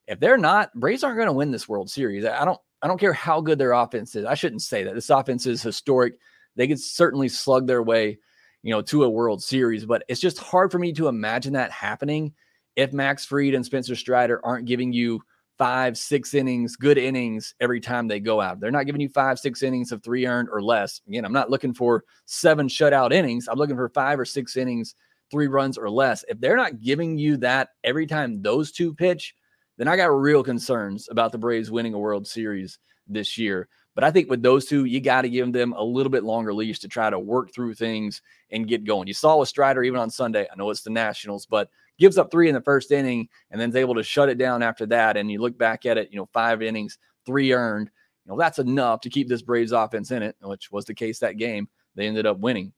If 0.06 0.20
they're 0.20 0.38
not, 0.38 0.72
Braves 0.74 1.02
aren't 1.02 1.16
going 1.16 1.28
to 1.28 1.32
win 1.32 1.50
this 1.50 1.68
World 1.68 1.90
Series. 1.90 2.24
I 2.24 2.44
don't 2.44 2.60
I 2.82 2.86
don't 2.86 3.00
care 3.00 3.14
how 3.14 3.40
good 3.40 3.58
their 3.58 3.72
offense 3.72 4.14
is. 4.14 4.26
I 4.26 4.34
shouldn't 4.34 4.62
say 4.62 4.84
that. 4.84 4.94
This 4.94 5.08
offense 5.08 5.46
is 5.46 5.62
historic. 5.62 6.14
They 6.56 6.68
could 6.68 6.80
certainly 6.80 7.28
slug 7.28 7.66
their 7.66 7.82
way, 7.82 8.18
you 8.62 8.72
know, 8.72 8.82
to 8.82 9.04
a 9.04 9.08
World 9.08 9.42
Series, 9.42 9.86
but 9.86 10.04
it's 10.08 10.20
just 10.20 10.38
hard 10.38 10.70
for 10.70 10.78
me 10.78 10.92
to 10.92 11.08
imagine 11.08 11.54
that 11.54 11.70
happening 11.70 12.34
if 12.76 12.92
Max 12.92 13.24
Fried 13.24 13.54
and 13.54 13.64
Spencer 13.64 13.96
Strider 13.96 14.44
aren't 14.44 14.66
giving 14.66 14.92
you 14.92 15.22
five, 15.56 15.96
six 15.96 16.34
innings, 16.34 16.76
good 16.76 16.98
innings 16.98 17.54
every 17.60 17.80
time 17.80 18.08
they 18.08 18.20
go 18.20 18.40
out. 18.40 18.60
They're 18.60 18.70
not 18.70 18.86
giving 18.86 19.00
you 19.00 19.08
five, 19.08 19.38
six 19.38 19.62
innings 19.62 19.92
of 19.92 20.02
three 20.02 20.26
earned 20.26 20.48
or 20.50 20.62
less. 20.62 21.00
Again, 21.08 21.24
I'm 21.24 21.32
not 21.32 21.50
looking 21.50 21.72
for 21.72 22.04
seven 22.26 22.68
shutout 22.68 23.12
innings. 23.12 23.48
I'm 23.48 23.58
looking 23.58 23.76
for 23.76 23.88
five 23.88 24.18
or 24.18 24.24
six 24.24 24.56
innings, 24.56 24.94
three 25.30 25.46
runs 25.46 25.78
or 25.78 25.88
less. 25.88 26.24
If 26.28 26.40
they're 26.40 26.56
not 26.56 26.80
giving 26.80 27.16
you 27.16 27.36
that 27.38 27.70
every 27.84 28.06
time 28.06 28.42
those 28.42 28.72
two 28.72 28.92
pitch, 28.92 29.34
then 29.76 29.88
I 29.88 29.96
got 29.96 30.06
real 30.06 30.42
concerns 30.42 31.08
about 31.10 31.32
the 31.32 31.38
Braves 31.38 31.70
winning 31.70 31.94
a 31.94 31.98
World 31.98 32.26
Series 32.26 32.78
this 33.06 33.36
year. 33.36 33.68
But 33.94 34.04
I 34.04 34.10
think 34.10 34.28
with 34.28 34.42
those 34.42 34.66
two, 34.66 34.84
you 34.84 35.00
got 35.00 35.22
to 35.22 35.28
give 35.28 35.52
them 35.52 35.72
a 35.76 35.82
little 35.82 36.10
bit 36.10 36.24
longer 36.24 36.52
leash 36.52 36.80
to 36.80 36.88
try 36.88 37.10
to 37.10 37.18
work 37.18 37.52
through 37.54 37.74
things 37.74 38.22
and 38.50 38.66
get 38.66 38.84
going. 38.84 39.06
You 39.06 39.14
saw 39.14 39.38
with 39.38 39.48
Strider 39.48 39.84
even 39.84 40.00
on 40.00 40.10
Sunday. 40.10 40.46
I 40.50 40.56
know 40.56 40.70
it's 40.70 40.82
the 40.82 40.90
Nationals, 40.90 41.46
but 41.46 41.70
gives 41.98 42.18
up 42.18 42.30
three 42.30 42.48
in 42.48 42.54
the 42.54 42.60
first 42.60 42.90
inning 42.90 43.28
and 43.50 43.60
then 43.60 43.70
is 43.70 43.76
able 43.76 43.94
to 43.94 44.02
shut 44.02 44.28
it 44.28 44.38
down 44.38 44.62
after 44.62 44.84
that. 44.86 45.16
And 45.16 45.30
you 45.30 45.40
look 45.40 45.56
back 45.56 45.86
at 45.86 45.96
it, 45.96 46.08
you 46.10 46.18
know, 46.18 46.28
five 46.32 46.60
innings, 46.60 46.98
three 47.24 47.52
earned. 47.52 47.90
You 48.24 48.32
know, 48.32 48.38
that's 48.38 48.58
enough 48.58 49.00
to 49.02 49.10
keep 49.10 49.28
this 49.28 49.42
Braves 49.42 49.72
offense 49.72 50.10
in 50.10 50.22
it, 50.22 50.34
which 50.42 50.72
was 50.72 50.86
the 50.86 50.94
case 50.94 51.20
that 51.20 51.36
game. 51.36 51.68
They 51.94 52.08
ended 52.08 52.26
up 52.26 52.38
winning. 52.38 52.72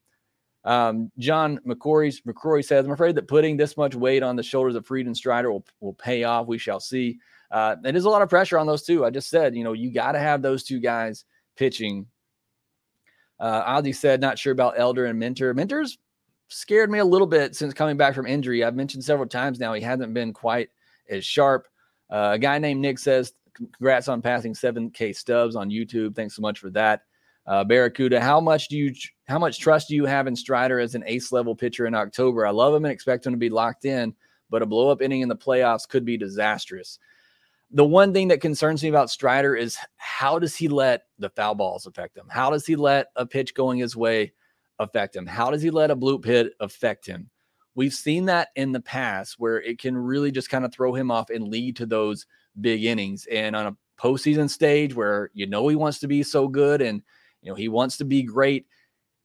Um, 0.66 1.12
John 1.18 1.61
McCrory, 1.64 2.20
McCrory 2.24 2.64
says, 2.64 2.85
I'm 2.85 2.92
afraid 2.92 3.14
that 3.14 3.29
putting 3.29 3.57
this 3.57 3.76
much 3.76 3.94
weight 3.94 4.24
on 4.24 4.35
the 4.35 4.42
shoulders 4.42 4.74
of 4.74 4.85
Fried 4.85 5.07
and 5.07 5.16
Strider 5.16 5.50
will, 5.50 5.64
will 5.81 5.94
pay 5.94 6.24
off. 6.24 6.48
We 6.48 6.59
shall 6.59 6.81
see. 6.81 7.18
Uh, 7.52 7.76
it 7.85 7.94
is 7.94 8.05
a 8.05 8.11
lot 8.11 8.22
of 8.22 8.29
pressure 8.29 8.59
on 8.59 8.66
those 8.66 8.83
two. 8.83 9.05
I 9.05 9.11
just 9.11 9.31
said, 9.31 9.55
you 9.55 9.62
know, 9.62 9.72
you 9.72 9.92
got 9.92 10.12
to 10.12 10.18
have 10.18 10.42
those 10.42 10.64
two 10.64 10.81
guys 10.81 11.24
pitching. 11.57 12.07
Uh, 13.38 13.81
Ozzy 13.81 13.94
said, 13.94 14.20
not 14.20 14.40
sure 14.40 14.52
about 14.52 14.74
Elder 14.76 15.05
and 15.07 15.18
Minter. 15.18 15.55
Minter's 15.55 15.98
scared 16.48 16.90
me 16.90 16.98
a 16.98 17.05
little 17.05 17.29
bit 17.29 17.55
since 17.55 17.72
coming 17.72 17.96
back 17.96 18.14
from 18.14 18.26
injury. 18.26 18.64
I've 18.64 18.74
mentioned 18.74 19.05
several 19.05 19.29
times 19.29 19.61
now 19.61 19.72
he 19.72 19.83
hasn't 19.83 20.14
been 20.14 20.33
quite 20.33 20.70
as 21.09 21.24
sharp. 21.24 21.68
Uh, 22.11 22.31
a 22.35 22.38
guy 22.38 22.59
named 22.59 22.81
Nick 22.81 22.98
says, 22.98 23.33
"Congrats 23.55 24.09
on 24.09 24.22
passing 24.22 24.55
7K 24.55 25.14
stubs 25.14 25.55
on 25.55 25.70
YouTube. 25.70 26.16
Thanks 26.16 26.35
so 26.35 26.42
much 26.42 26.59
for 26.59 26.70
that." 26.70 27.02
Uh, 27.47 27.63
Barracuda, 27.63 28.21
how 28.21 28.41
much 28.41 28.69
do 28.69 28.77
you 28.77 28.93
how 29.29 29.39
much 29.39 29.61
trust 29.61 29.89
do 29.89 29.95
you 29.95 30.05
have 30.05 30.27
in 30.27 30.35
Strider 30.35 30.81
as 30.81 30.95
an 30.95 31.05
ace 31.07 31.33
level 31.33 31.55
pitcher 31.55 31.87
in 31.87 31.95
October? 31.95 32.47
I 32.47 32.51
love 32.51 32.75
him 32.75 32.85
and 32.85 32.93
expect 32.93 33.27
him 33.27 33.33
to 33.33 33.39
be 33.39 33.51
locked 33.51 33.85
in, 33.85 34.15
but 34.51 34.63
a 34.63 34.67
blow 34.67 34.89
up 34.91 35.03
inning 35.03 35.21
in 35.21 35.29
the 35.29 35.37
playoffs 35.37 35.89
could 35.89 36.05
be 36.05 36.17
disastrous. 36.17 36.99
The 37.71 37.85
one 37.85 38.13
thing 38.13 38.29
that 38.29 38.41
concerns 38.41 38.83
me 38.83 38.89
about 38.89 39.11
Strider 39.11 39.55
is 39.57 39.77
how 39.97 40.39
does 40.39 40.55
he 40.55 40.69
let 40.69 41.03
the 41.19 41.31
foul 41.31 41.55
balls 41.55 41.87
affect 41.87 42.17
him? 42.17 42.27
How 42.29 42.51
does 42.51 42.67
he 42.67 42.77
let 42.77 43.09
a 43.17 43.27
pitch 43.27 43.55
going 43.55 43.79
his 43.79 43.97
way 43.97 44.33
affect 44.79 45.15
him? 45.15 45.27
How 45.27 45.51
does 45.51 45.63
he 45.63 45.71
let 45.71 45.91
a 45.91 45.97
bloop 45.97 46.25
hit 46.25 46.53
affect 46.61 47.07
him? 47.07 47.31
We've 47.75 47.93
seen 47.93 48.25
that 48.27 48.49
in 48.57 48.73
the 48.73 48.81
past 48.81 49.35
where 49.39 49.61
it 49.61 49.79
can 49.79 49.97
really 49.97 50.31
just 50.31 50.49
kind 50.49 50.65
of 50.65 50.73
throw 50.73 50.95
him 50.95 51.11
off 51.11 51.31
and 51.31 51.49
lead 51.49 51.77
to 51.77 51.87
those 51.87 52.27
big 52.61 52.85
innings. 52.85 53.27
And 53.31 53.55
on 53.55 53.67
a 53.67 53.77
postseason 54.01 54.49
stage 54.49 54.95
where 54.95 55.31
you 55.35 55.47
know 55.47 55.69
he 55.69 55.77
wants 55.77 55.99
to 56.01 56.09
be 56.09 56.23
so 56.23 56.49
good 56.49 56.81
and 56.81 57.03
you 57.47 57.53
know 57.53 57.57
he 57.57 57.69
wants 57.69 57.97
to 57.99 58.05
be 58.05 58.25
great, 58.25 58.67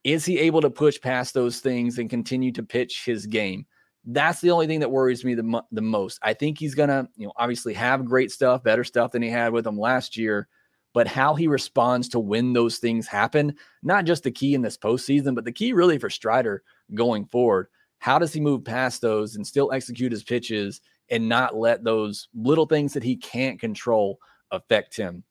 is 0.03 0.23
he 0.25 0.37
able 0.39 0.61
to 0.61 0.69
push 0.69 1.01
past 1.01 1.33
those 1.33 1.59
things 1.59 1.97
and 1.97 2.09
continue 2.09 2.51
to 2.51 2.63
pitch 2.63 3.03
his 3.03 3.25
game? 3.25 3.65
That's 4.05 4.41
the 4.41 4.51
only 4.51 4.67
thing 4.67 4.79
that 4.79 4.91
worries 4.91 5.25
me 5.25 5.33
the, 5.33 5.63
the 5.71 5.81
most. 5.81 6.19
I 6.21 6.33
think 6.33 6.59
he's 6.59 6.75
gonna, 6.75 7.09
you 7.17 7.25
know, 7.25 7.33
obviously 7.35 7.73
have 7.73 8.05
great 8.05 8.31
stuff, 8.31 8.63
better 8.63 8.83
stuff 8.83 9.11
than 9.11 9.23
he 9.23 9.29
had 9.29 9.51
with 9.51 9.65
him 9.65 9.77
last 9.77 10.15
year 10.15 10.47
but 10.93 11.07
how 11.07 11.33
he 11.33 11.47
responds 11.47 12.09
to 12.09 12.19
when 12.19 12.51
those 12.51 12.77
things 12.77 13.07
happen, 13.07 13.55
not 13.81 14.03
just 14.03 14.23
the 14.23 14.29
key 14.29 14.53
in 14.53 14.61
this 14.61 14.75
postseason, 14.75 15.33
but 15.33 15.45
the 15.45 15.51
key 15.51 15.71
really 15.71 15.97
for 15.97 16.09
Strider 16.09 16.63
going 16.93 17.23
forward. 17.23 17.67
How 17.99 18.19
does 18.19 18.33
he 18.33 18.41
move 18.41 18.65
past 18.65 18.99
those 18.99 19.37
and 19.37 19.47
still 19.47 19.71
execute 19.71 20.11
his 20.11 20.25
pitches 20.25 20.81
and 21.09 21.29
not 21.29 21.55
let 21.55 21.83
those 21.83 22.29
little 22.33 22.65
things 22.65 22.93
that 22.93 23.03
he 23.03 23.15
can't 23.15 23.59
control 23.59 24.19
affect 24.51 24.95
him. 24.95 25.23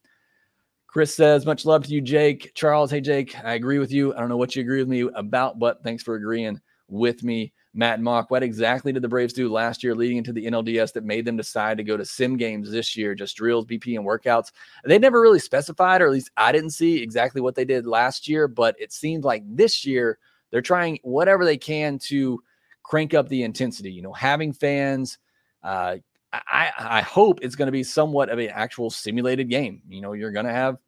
Chris 0.93 1.15
says, 1.15 1.47
much 1.47 1.65
love 1.65 1.85
to 1.85 1.91
you, 1.91 2.01
Jake. 2.01 2.51
Charles, 2.55 2.91
hey, 2.91 3.01
Jake, 3.01 3.37
I 3.45 3.55
agree 3.55 3.79
with 3.79 3.93
you. 3.93 4.13
I 4.13 4.19
don't 4.19 4.29
know 4.29 4.37
what 4.37 4.57
you 4.57 4.63
agree 4.63 4.81
with 4.81 4.89
me 4.89 5.09
about, 5.15 5.61
but 5.61 5.85
thanks 5.85 6.03
for 6.03 6.17
agreeing 6.17 6.61
with 6.89 7.23
me. 7.23 7.53
Matt 7.73 8.01
Mock, 8.01 8.33
what 8.33 8.43
exactly 8.43 8.93
did 8.93 9.03
the 9.03 9.09
Braves 9.09 9.33
do 9.33 9.49
last 9.49 9.85
year 9.85 9.95
leading 9.95 10.17
into 10.17 10.33
the 10.33 10.47
NLDS 10.47 10.93
that 10.95 11.05
made 11.05 11.25
them 11.25 11.37
decide 11.37 11.77
to 11.77 11.85
go 11.85 11.97
to 11.97 12.05
sim 12.05 12.37
games 12.37 12.73
this 12.73 12.97
year, 12.97 13.15
just 13.15 13.37
drills, 13.37 13.67
BP, 13.67 13.95
and 13.95 14.05
workouts? 14.05 14.51
They 14.85 14.99
never 14.99 15.21
really 15.21 15.39
specified, 15.39 16.03
or 16.03 16.07
at 16.07 16.13
least 16.13 16.33
I 16.37 16.51
didn't 16.51 16.71
see 16.71 17.01
exactly 17.01 17.41
what 17.41 17.55
they 17.55 17.65
did 17.65 17.87
last 17.87 18.27
year, 18.27 18.49
but 18.49 18.75
it 18.81 18.93
seemed 18.93 19.23
like 19.23 19.45
this 19.47 19.87
year 19.87 20.19
they're 20.51 20.61
trying 20.61 20.99
whatever 21.05 21.45
they 21.45 21.57
can 21.57 22.01
to 22.07 22.43
crank 22.83 23.15
up 23.15 23.29
the 23.29 23.45
intensity, 23.45 23.93
you 23.93 24.03
know, 24.03 24.13
having 24.13 24.53
fans. 24.53 25.19
Uh, 25.63 25.99
I, 26.33 26.71
I 26.79 27.01
hope 27.03 27.41
it's 27.43 27.57
going 27.57 27.67
to 27.67 27.73
be 27.73 27.83
somewhat 27.83 28.29
of 28.29 28.39
an 28.39 28.51
actual 28.51 28.91
simulated 28.91 29.49
game. 29.51 29.83
You 29.89 30.01
know, 30.01 30.13
you're 30.13 30.31
going 30.31 30.47
to 30.47 30.53
have 30.53 30.79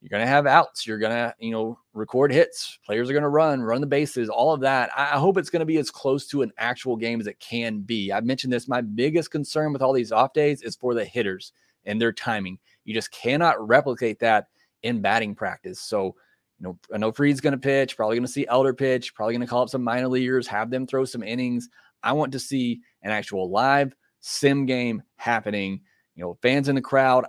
you're 0.00 0.10
going 0.10 0.22
to 0.22 0.28
have 0.30 0.46
outs. 0.46 0.86
You're 0.86 0.98
going 0.98 1.12
to, 1.12 1.34
you 1.40 1.50
know, 1.50 1.78
record 1.92 2.32
hits. 2.32 2.78
Players 2.86 3.10
are 3.10 3.12
going 3.12 3.24
to 3.24 3.28
run, 3.28 3.60
run 3.60 3.80
the 3.80 3.86
bases, 3.86 4.28
all 4.28 4.52
of 4.52 4.60
that. 4.60 4.90
I 4.96 5.18
hope 5.18 5.36
it's 5.36 5.50
going 5.50 5.60
to 5.60 5.66
be 5.66 5.78
as 5.78 5.90
close 5.90 6.28
to 6.28 6.42
an 6.42 6.52
actual 6.56 6.96
game 6.96 7.20
as 7.20 7.26
it 7.26 7.40
can 7.40 7.80
be. 7.80 8.12
I've 8.12 8.24
mentioned 8.24 8.52
this. 8.52 8.68
My 8.68 8.80
biggest 8.80 9.32
concern 9.32 9.72
with 9.72 9.82
all 9.82 9.92
these 9.92 10.12
off 10.12 10.32
days 10.32 10.62
is 10.62 10.76
for 10.76 10.94
the 10.94 11.04
hitters 11.04 11.52
and 11.84 12.00
their 12.00 12.12
timing. 12.12 12.60
You 12.84 12.94
just 12.94 13.10
cannot 13.10 13.66
replicate 13.66 14.20
that 14.20 14.46
in 14.84 15.00
batting 15.00 15.34
practice. 15.34 15.80
So, 15.80 16.14
you 16.60 16.68
know, 16.68 16.78
I 16.94 16.98
know 16.98 17.10
Fried's 17.10 17.40
going 17.40 17.52
to 17.52 17.58
pitch, 17.58 17.96
probably 17.96 18.16
going 18.16 18.26
to 18.26 18.32
see 18.32 18.46
Elder 18.46 18.74
pitch, 18.74 19.14
probably 19.14 19.34
going 19.34 19.46
to 19.46 19.50
call 19.50 19.62
up 19.62 19.68
some 19.68 19.82
minor 19.82 20.08
leaguers, 20.08 20.46
have 20.46 20.70
them 20.70 20.86
throw 20.86 21.04
some 21.04 21.24
innings. 21.24 21.68
I 22.04 22.12
want 22.12 22.30
to 22.32 22.38
see 22.38 22.80
an 23.02 23.10
actual 23.10 23.50
live 23.50 23.94
sim 24.20 24.66
game 24.66 25.02
happening. 25.16 25.80
You 26.14 26.24
know, 26.24 26.38
fans 26.42 26.68
in 26.68 26.74
the 26.74 26.80
crowd. 26.80 27.26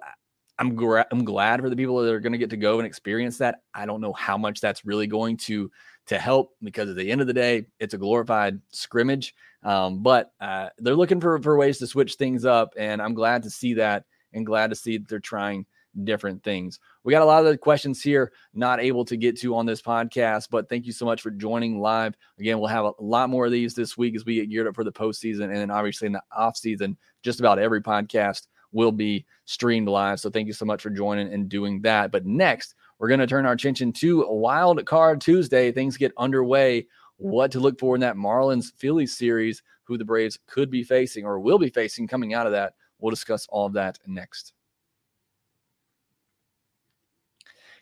I'm 0.58 0.76
gra- 0.76 1.08
I'm 1.12 1.24
glad 1.24 1.62
for 1.62 1.70
the 1.70 1.76
people 1.76 2.02
that 2.02 2.14
are 2.14 2.20
going 2.20 2.34
to 2.34 2.38
get 2.38 2.50
to 2.50 2.58
go 2.58 2.80
and 2.80 2.86
experience 2.86 3.38
that. 3.38 3.62
I 3.74 3.86
don't 3.86 4.02
know 4.02 4.14
how 4.14 4.38
much 4.38 4.60
that's 4.60 4.86
really 4.86 5.08
going 5.08 5.38
to 5.38 5.72
to 6.08 6.18
help 6.18 6.56
because 6.64 6.90
at 6.90 6.96
the 6.96 7.12
end 7.12 7.22
of 7.22 7.28
the 7.28 7.34
day, 7.34 7.68
it's 7.80 7.94
a 7.94 7.98
glorified 7.98 8.60
scrimmage. 8.70 9.36
Um, 9.64 10.02
but 10.02 10.34
uh, 10.42 10.70
they're 10.80 10.96
looking 10.96 11.22
for 11.22 11.40
for 11.40 11.58
ways 11.58 11.78
to 11.80 11.88
switch 11.88 12.16
things 12.16 12.46
up, 12.46 12.74
and 12.78 13.02
I'm 13.02 13.14
glad 13.14 13.44
to 13.44 13.50
see 13.50 13.76
that 13.76 14.06
and 14.34 14.46
glad 14.46 14.70
to 14.72 14.76
see 14.76 14.98
that 14.98 15.08
they're 15.08 15.20
trying 15.20 15.66
different 16.06 16.44
things. 16.44 16.80
We 17.04 17.12
got 17.12 17.22
a 17.22 17.26
lot 17.26 17.44
of 17.44 17.46
the 17.46 17.58
questions 17.58 18.02
here 18.02 18.32
not 18.54 18.80
able 18.80 19.06
to 19.06 19.18
get 19.18 19.40
to 19.40 19.56
on 19.56 19.66
this 19.66 19.82
podcast, 19.82 20.48
but 20.50 20.70
thank 20.70 20.86
you 20.86 20.92
so 20.92 21.06
much 21.06 21.22
for 21.22 21.32
joining 21.32 21.80
live. 21.80 22.16
Again, 22.40 22.60
we'll 22.60 22.68
have 22.68 22.86
a 22.86 22.94
lot 23.00 23.30
more 23.30 23.46
of 23.46 23.52
these 23.52 23.74
this 23.74 23.98
week 23.98 24.16
as 24.16 24.26
we 24.26 24.36
get 24.36 24.50
geared 24.50 24.68
up 24.68 24.76
for 24.76 24.84
the 24.84 24.92
postseason, 24.92 25.46
and 25.46 25.56
then 25.56 25.72
obviously 25.72 26.06
in 26.06 26.14
the 26.14 26.24
off 26.36 26.58
season, 26.58 26.98
just 27.24 27.40
about 27.40 27.60
every 27.60 27.82
podcast 27.82 28.48
will 28.72 28.92
be 28.92 29.26
streamed 29.46 29.88
live. 29.88 30.20
So 30.20 30.30
thank 30.30 30.48
you 30.48 30.54
so 30.54 30.66
much 30.66 30.82
for 30.82 30.90
joining 30.90 31.34
and 31.34 31.50
doing 31.50 31.82
that. 31.82 32.12
But 32.12 32.26
next, 32.26 32.76
we're 33.00 33.08
going 33.08 33.20
to 33.20 33.28
turn 33.28 33.46
our 33.46 33.54
attention 33.54 33.94
to 33.94 34.26
Wild 34.30 34.86
Card 34.86 35.22
Tuesday. 35.22 35.72
Things 35.72 35.98
get 35.98 36.12
underway. 36.18 36.88
What 37.18 37.52
to 37.52 37.60
look 37.60 37.80
for 37.80 37.96
in 37.96 38.02
that 38.02 38.16
Marlins 38.16 38.72
Phillies 38.78 39.18
series, 39.18 39.62
who 39.84 39.98
the 39.98 40.06
Braves 40.06 40.40
could 40.48 40.70
be 40.70 40.84
facing 40.84 41.26
or 41.26 41.40
will 41.40 41.60
be 41.60 41.70
facing 41.70 42.08
coming 42.08 42.34
out 42.34 42.46
of 42.46 42.54
that. 42.54 42.74
We'll 43.00 43.10
discuss 43.10 43.46
all 43.50 43.66
of 43.66 43.74
that 43.74 43.98
next. 44.06 44.54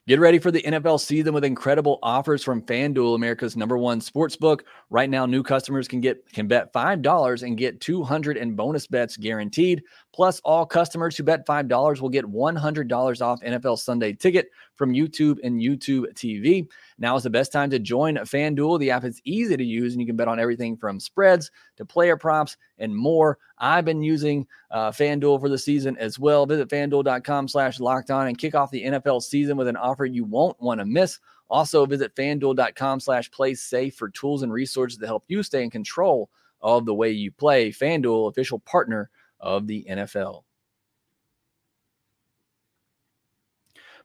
Get 0.08 0.22
ready 0.22 0.40
for 0.40 0.52
the 0.52 0.62
NFL 0.62 1.02
season 1.02 1.34
with 1.34 1.44
incredible 1.44 2.00
offers 2.02 2.42
from 2.42 2.62
FanDuel, 2.62 3.16
America's 3.16 3.58
number 3.58 3.78
one 3.78 4.00
sports 4.00 4.38
book. 4.38 4.64
Right 4.90 5.10
now, 5.10 5.26
new 5.26 5.44
customers 5.44 5.86
can 5.86 6.00
get 6.00 6.26
can 6.32 6.48
bet 6.48 6.72
five 6.72 7.02
dollars 7.02 7.44
and 7.44 7.58
get 7.58 7.82
two 7.82 8.04
hundred 8.04 8.38
in 8.38 8.56
bonus 8.56 8.88
bets 8.88 9.18
guaranteed. 9.18 9.84
Plus, 10.14 10.40
all 10.46 10.66
customers 10.66 11.18
who 11.18 11.24
bet 11.24 11.46
five 11.46 11.68
dollars 11.68 12.02
will 12.02 12.08
get 12.08 12.26
one 12.26 12.56
hundred 12.56 12.88
dollars 12.88 13.22
off 13.22 13.42
NFL 13.42 13.80
Sunday 13.80 14.14
ticket 14.14 14.48
from 14.76 14.94
YouTube 14.94 15.40
and 15.44 15.60
YouTube 15.60 16.06
TV. 16.14 16.70
Now 17.00 17.16
is 17.16 17.24
the 17.24 17.30
best 17.30 17.52
time 17.52 17.70
to 17.70 17.80
join 17.80 18.16
FanDuel. 18.16 18.80
The 18.80 18.92
app 18.92 19.04
is 19.04 19.22
easy 19.24 19.56
to 19.56 19.64
use 19.64 19.94
and 19.94 20.02
you 20.02 20.08
can 20.08 20.16
bet 20.16 20.28
on 20.28 20.40
everything 20.40 20.78
from 20.78 21.00
spreads 21.00 21.52
to 21.78 21.86
player 21.86 22.18
props 22.18 22.58
and 22.80 22.96
more. 22.96 23.38
I've 23.60 23.86
been 23.86 24.02
using 24.02 24.48
uh, 24.72 24.92
FanDuel 24.92 25.40
for 25.40 25.50
the 25.50 25.58
season 25.58 25.96
as 25.98 26.18
well. 26.18 26.46
Visit 26.46 26.70
fanduel.com 26.70 27.48
slash 27.48 27.80
locked 27.80 28.10
on 28.10 28.28
and 28.28 28.38
kick 28.38 28.56
off 28.56 28.72
the 28.72 28.84
NFL 28.84 29.22
season 29.22 29.58
with 29.58 29.68
an 29.68 29.78
offer 29.78 30.06
you 30.06 30.24
won't 30.24 30.60
want 30.60 30.80
to 30.80 30.86
miss. 30.86 31.20
Also, 31.50 31.86
visit 31.86 32.16
fanduel.com 32.16 33.00
slash 33.00 33.32
play 33.32 33.54
safe 33.54 33.96
for 33.96 34.10
tools 34.10 34.44
and 34.44 34.52
resources 34.52 34.98
to 35.00 35.06
help 35.06 35.24
you 35.28 35.44
stay 35.44 35.64
in 35.64 35.70
control 35.70 36.30
of 36.62 36.86
the 36.86 36.94
way 36.94 37.12
you 37.12 37.32
play. 37.32 37.72
FanDuel, 37.72 38.30
official 38.30 38.60
partner 38.60 39.10
of 39.40 39.68
the 39.68 39.86
NFL. 39.90 40.44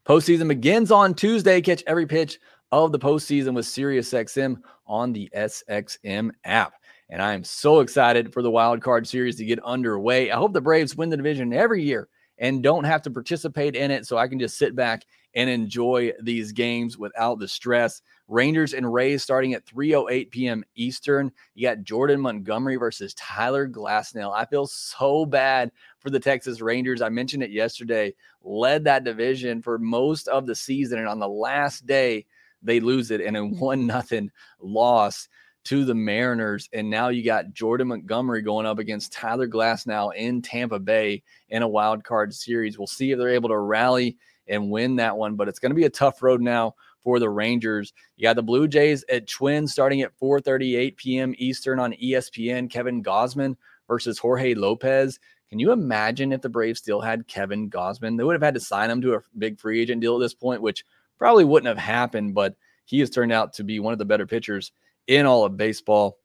Postseason 0.06 0.48
begins 0.48 0.90
on 0.90 1.14
Tuesday. 1.14 1.60
Catch 1.60 1.84
every 1.86 2.06
pitch 2.06 2.38
of 2.72 2.90
the 2.90 2.98
postseason 2.98 3.54
with 3.54 3.66
SiriusXM 3.66 4.56
on 4.86 5.12
the 5.12 5.30
SXM 5.36 6.30
app. 6.44 6.72
And 7.10 7.20
I 7.20 7.34
am 7.34 7.44
so 7.44 7.80
excited 7.80 8.32
for 8.32 8.40
the 8.42 8.50
wild 8.50 8.80
card 8.80 9.06
series 9.06 9.36
to 9.36 9.44
get 9.44 9.62
underway. 9.62 10.30
I 10.30 10.36
hope 10.36 10.54
the 10.54 10.62
Braves 10.62 10.96
win 10.96 11.10
the 11.10 11.16
division 11.16 11.52
every 11.52 11.82
year 11.82 12.08
and 12.38 12.62
don't 12.62 12.84
have 12.84 13.02
to 13.02 13.10
participate 13.10 13.76
in 13.76 13.90
it 13.90 14.06
so 14.06 14.16
I 14.16 14.26
can 14.26 14.38
just 14.38 14.56
sit 14.56 14.74
back 14.74 15.04
and 15.34 15.50
enjoy 15.50 16.12
these 16.22 16.52
games 16.52 16.96
without 16.96 17.38
the 17.38 17.46
stress. 17.46 18.00
Rangers 18.28 18.72
and 18.72 18.90
Rays 18.90 19.22
starting 19.22 19.52
at 19.52 19.66
3:08 19.66 20.30
p.m. 20.30 20.64
Eastern. 20.74 21.30
You 21.54 21.68
got 21.68 21.82
Jordan 21.82 22.20
Montgomery 22.20 22.76
versus 22.76 23.12
Tyler 23.14 23.68
Glasnow. 23.68 24.32
I 24.34 24.46
feel 24.46 24.66
so 24.66 25.26
bad 25.26 25.70
for 26.00 26.08
the 26.08 26.20
Texas 26.20 26.62
Rangers. 26.62 27.02
I 27.02 27.10
mentioned 27.10 27.42
it 27.42 27.50
yesterday. 27.50 28.14
Led 28.42 28.84
that 28.84 29.04
division 29.04 29.60
for 29.60 29.78
most 29.78 30.28
of 30.28 30.46
the 30.46 30.54
season 30.54 30.98
and 30.98 31.08
on 31.08 31.18
the 31.18 31.28
last 31.28 31.86
day 31.86 32.24
they 32.62 32.80
lose 32.80 33.10
it 33.10 33.20
in 33.20 33.36
a 33.36 33.44
one 33.46 33.86
nothing 33.86 34.30
loss 34.60 35.28
to 35.64 35.84
the 35.84 35.94
Mariners. 35.94 36.68
And 36.72 36.90
now 36.90 37.08
you 37.08 37.24
got 37.24 37.52
Jordan 37.52 37.88
Montgomery 37.88 38.42
going 38.42 38.66
up 38.66 38.78
against 38.78 39.12
Tyler 39.12 39.46
Glasnow 39.46 40.14
in 40.14 40.42
Tampa 40.42 40.78
Bay 40.78 41.22
in 41.48 41.62
a 41.62 41.68
wild 41.68 42.04
card 42.04 42.34
series. 42.34 42.78
We'll 42.78 42.86
see 42.86 43.12
if 43.12 43.18
they're 43.18 43.28
able 43.28 43.50
to 43.50 43.58
rally 43.58 44.16
and 44.48 44.70
win 44.70 44.96
that 44.96 45.16
one, 45.16 45.36
but 45.36 45.48
it's 45.48 45.60
going 45.60 45.70
to 45.70 45.76
be 45.76 45.84
a 45.84 45.90
tough 45.90 46.22
road 46.22 46.40
now 46.40 46.74
for 47.02 47.18
the 47.18 47.30
Rangers. 47.30 47.92
You 48.16 48.24
got 48.24 48.36
the 48.36 48.42
Blue 48.42 48.66
Jays 48.66 49.04
at 49.08 49.28
Twins 49.28 49.72
starting 49.72 50.02
at 50.02 50.18
4:38 50.20 50.96
p.m. 50.96 51.34
Eastern 51.38 51.78
on 51.78 51.92
ESPN. 51.94 52.70
Kevin 52.70 53.02
Gausman 53.02 53.56
versus 53.88 54.18
Jorge 54.18 54.54
Lopez. 54.54 55.18
Can 55.48 55.58
you 55.58 55.72
imagine 55.72 56.32
if 56.32 56.40
the 56.40 56.48
Braves 56.48 56.80
still 56.80 57.00
had 57.00 57.26
Kevin 57.26 57.68
Gausman? 57.68 58.16
They 58.16 58.24
would 58.24 58.34
have 58.34 58.42
had 58.42 58.54
to 58.54 58.60
sign 58.60 58.90
him 58.90 59.02
to 59.02 59.14
a 59.14 59.20
big 59.36 59.60
free 59.60 59.80
agent 59.80 60.00
deal 60.00 60.14
at 60.16 60.20
this 60.20 60.34
point, 60.34 60.62
which 60.62 60.84
probably 61.18 61.44
wouldn't 61.44 61.68
have 61.68 61.78
happened, 61.78 62.34
but 62.34 62.54
he 62.84 63.00
has 63.00 63.10
turned 63.10 63.32
out 63.32 63.54
to 63.54 63.64
be 63.64 63.80
one 63.80 63.92
of 63.92 63.98
the 63.98 64.04
better 64.04 64.26
pitchers 64.26 64.72
in 65.06 65.26
all 65.26 65.44
of 65.44 65.56
baseball. 65.56 66.18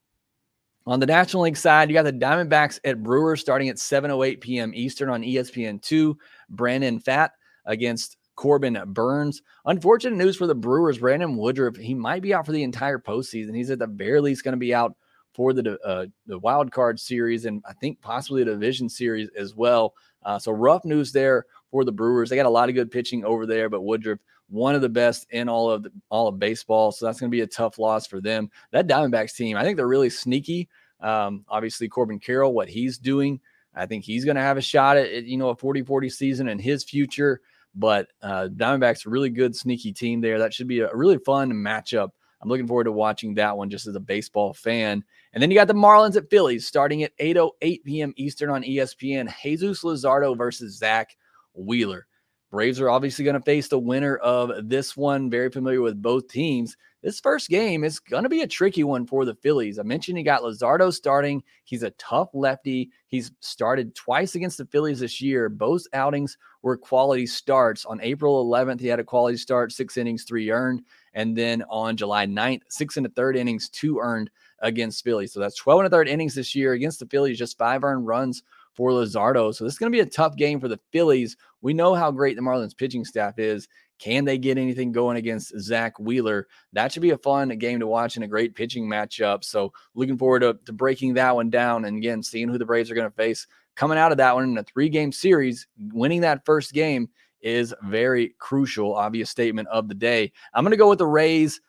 On 0.86 1.00
the 1.00 1.06
National 1.06 1.44
League 1.44 1.58
side, 1.58 1.90
you 1.90 1.94
got 1.94 2.04
the 2.04 2.14
Diamondbacks 2.14 2.80
at 2.86 3.04
Brewers 3.04 3.42
starting 3.42 3.68
at 3.68 3.76
7:08 3.76 4.40
p.m. 4.40 4.72
Eastern 4.74 5.10
on 5.10 5.22
ESPN2. 5.22 6.16
Brandon 6.50 7.00
Pfaadt 7.00 7.32
against 7.66 8.18
Corbin 8.38 8.82
Burnes. 8.88 9.42
Unfortunate 9.66 10.16
news 10.16 10.38
for 10.38 10.48
the 10.48 10.56
Brewers. 10.56 11.00
Brandon 11.00 11.36
Woodruff, 11.36 11.76
he 11.76 11.94
might 11.94 12.22
be 12.22 12.34
out 12.34 12.46
for 12.46 12.54
the 12.54 12.64
entire 12.64 13.00
postseason. 13.00 13.54
He's 13.54 13.70
at 13.70 13.80
the 13.80 13.88
very 13.88 14.22
least 14.22 14.46
going 14.46 14.54
to 14.54 14.58
be 14.58 14.74
out 14.74 14.96
for 15.34 15.52
the 15.52 15.78
uh, 15.86 16.06
the 16.26 16.40
wild 16.40 16.72
card 16.72 17.00
series 17.00 17.46
and 17.46 17.62
I 17.68 17.74
think 17.74 18.02
possibly 18.02 18.44
the 18.44 18.52
division 18.52 18.88
series 18.88 19.30
as 19.38 19.54
well. 19.56 19.94
Uh, 20.24 20.40
so 20.40 20.52
rough 20.52 20.86
news 20.86 21.12
there 21.12 21.46
for 21.70 21.84
the 21.84 21.92
Brewers. 21.92 22.30
They 22.30 22.36
got 22.38 22.46
a 22.46 22.50
lot 22.50 22.70
of 22.70 22.76
good 22.76 22.92
pitching 22.92 23.26
over 23.26 23.46
there, 23.46 23.70
but 23.70 23.82
Woodruff 23.82 24.20
one 24.50 24.76
of 24.76 24.82
the 24.82 24.90
best 24.90 25.28
in 25.32 25.50
all 25.50 25.70
of 25.70 25.84
the, 25.84 25.92
all 26.10 26.28
of 26.28 26.40
baseball. 26.40 26.92
So 26.92 27.06
that's 27.06 27.20
going 27.20 27.30
to 27.30 27.36
be 27.36 27.42
a 27.42 27.48
tough 27.48 27.80
loss 27.80 28.08
for 28.08 28.22
them. 28.22 28.50
That 28.72 28.88
Diamondbacks 28.88 29.36
team, 29.36 29.58
I 29.58 29.64
think 29.64 29.78
they're 29.78 29.88
really 29.88 30.10
sneaky. 30.10 30.70
Um, 31.00 31.46
obviously, 31.48 31.88
Corbin 31.88 32.20
Carroll, 32.20 32.54
what 32.54 32.70
he's 32.70 32.98
doing, 32.98 33.40
I 33.76 33.86
think 33.86 34.04
he's 34.04 34.26
going 34.26 34.36
to 34.36 34.42
have 34.42 34.58
a 34.58 34.62
shot 34.62 34.98
at, 34.98 35.26
you 35.26 35.38
know 35.38 35.50
a 35.50 35.56
40-40 35.56 36.12
season 36.12 36.48
in 36.48 36.60
his 36.60 36.84
future. 36.84 37.42
But 37.76 38.08
uh, 38.22 38.50
Diamondbacks 38.56 39.04
really 39.06 39.30
good 39.30 39.56
sneaky 39.56 39.94
team 39.94 40.20
there. 40.20 40.40
That 40.40 40.54
should 40.54 40.68
be 40.68 40.80
a 40.80 40.96
really 40.96 41.20
fun 41.20 41.52
matchup. 41.52 42.10
I'm 42.42 42.50
looking 42.50 42.68
forward 42.68 42.86
to 42.86 42.92
watching 42.92 43.34
that 43.36 43.58
one 43.58 43.70
just 43.70 43.88
as 43.88 43.96
a 43.96 44.00
baseball 44.00 44.54
fan. 44.54 45.04
And 45.34 45.42
then 45.42 45.52
you 45.52 45.58
got 45.58 45.68
the 45.68 45.74
Marlins 45.74 46.16
at 46.16 46.30
Phillies 46.30 46.66
starting 46.68 47.04
at 47.04 47.18
8:08 47.18 47.84
p.m. 47.84 48.14
Eastern 48.16 48.50
on 48.50 48.64
ESPN. 48.64 49.32
Jesus 49.42 49.84
Luzardo 49.84 50.38
versus 50.38 50.78
Zack 50.78 51.16
Wheeler. 51.54 52.08
Braves 52.50 52.80
are 52.80 52.90
obviously 52.90 53.26
going 53.26 53.36
to 53.36 53.42
face 53.42 53.68
the 53.68 53.78
winner 53.78 54.16
of 54.18 54.70
this 54.70 54.96
one. 54.96 55.30
Very 55.30 55.50
familiar 55.50 55.82
with 55.82 56.02
both 56.02 56.30
teams. 56.30 56.78
This 57.04 57.20
first 57.20 57.50
game 57.50 57.84
is 57.84 58.00
going 58.00 58.24
to 58.24 58.30
be 58.30 58.42
a 58.42 58.48
tricky 58.48 58.86
one 58.86 59.06
for 59.06 59.26
the 59.26 59.36
Phillies. 59.36 59.80
I 59.80 59.84
mentioned 59.84 60.18
he 60.18 60.24
got 60.24 60.42
Luzardo 60.42 60.92
starting. 60.94 61.44
He's 61.66 61.84
a 61.84 61.92
tough 61.92 62.30
lefty. 62.34 62.90
He's 63.08 63.32
started 63.42 63.94
twice 63.96 64.36
against 64.36 64.58
the 64.58 64.66
Phillies 64.66 65.02
this 65.02 65.22
year. 65.22 65.50
Both 65.50 65.84
outings 65.94 66.38
were 66.62 66.78
quality 66.78 67.26
starts. 67.26 67.86
On 67.86 68.00
April 68.02 68.46
11th, 68.46 68.80
he 68.80 68.88
had 68.88 69.00
a 69.00 69.04
quality 69.04 69.38
start, 69.38 69.74
six 69.74 69.98
innings, 69.98 70.24
three 70.24 70.50
earned. 70.50 70.84
And 71.14 71.38
then 71.38 71.64
on 71.70 71.98
July 71.98 72.26
9th, 72.26 72.62
six 72.70 72.96
and 72.96 73.06
a 73.06 73.10
third 73.10 73.36
innings, 73.36 73.70
two 73.70 74.00
earned 74.00 74.30
against 74.60 75.04
Phillies. 75.04 75.34
So 75.34 75.40
that's 75.40 75.58
12 75.58 75.82
and 75.82 75.88
a 75.88 75.90
third 75.90 76.08
innings 76.08 76.36
this 76.36 76.56
year 76.56 76.74
against 76.74 77.00
the 77.00 77.08
Phillies, 77.08 77.38
just 77.38 77.58
five 77.58 77.84
earned 77.84 78.08
runs 78.08 78.42
for 78.78 78.92
Luzardo. 78.92 79.54
So 79.54 79.64
this 79.64 79.74
is 79.74 79.80
going 79.80 79.92
to 79.92 79.96
be 79.96 80.02
a 80.02 80.06
tough 80.06 80.38
game 80.38 80.60
for 80.60 80.68
the 80.68 80.80
Phillies. 80.92 81.36
We 81.62 81.74
know 81.74 81.96
how 81.96 82.12
great 82.12 82.36
the 82.36 82.44
Marlins 82.44 82.78
pitching 82.78 83.04
staff 83.04 83.40
is. 83.40 83.68
Can 84.00 84.26
they 84.26 84.38
get 84.38 84.60
anything 84.60 84.92
going 84.92 85.18
against 85.18 85.60
Zack 85.60 86.00
Wheeler? 86.00 86.48
That 86.74 86.92
should 86.92 87.02
be 87.02 87.10
a 87.10 87.18
fun 87.18 87.50
game 87.58 87.80
to 87.80 87.88
watch 87.88 88.16
and 88.16 88.24
a 88.24 88.28
great 88.28 88.54
pitching 88.54 88.88
matchup. 88.88 89.44
So 89.44 89.74
looking 89.96 90.20
forward 90.20 90.42
to, 90.42 90.58
to 90.66 90.72
breaking 90.72 91.16
that 91.16 91.36
one 91.36 91.50
down 91.50 91.86
and 91.86 91.98
again 91.98 92.22
seeing 92.22 92.48
who 92.48 92.60
the 92.60 92.66
Braves 92.66 92.92
are 92.92 92.96
going 92.96 93.10
to 93.10 93.16
face 93.16 93.48
coming 93.76 93.98
out 93.98 94.12
of 94.12 94.18
that 94.18 94.36
one 94.36 94.44
in 94.44 94.58
a 94.58 94.64
three 94.64 94.90
game 94.90 95.12
series. 95.12 95.68
Winning 95.78 96.22
that 96.22 96.46
first 96.46 96.74
game 96.74 97.10
is 97.42 97.74
very 97.84 98.36
crucial. 98.38 98.96
Obvious 98.96 99.30
statement 99.30 99.68
of 99.70 99.88
the 99.88 99.96
day. 99.96 100.32
I'm 100.54 100.64
going 100.64 100.72
to 100.72 100.78
go 100.78 100.90
with 100.90 101.00
the 101.00 101.08
Rays. 101.08 101.60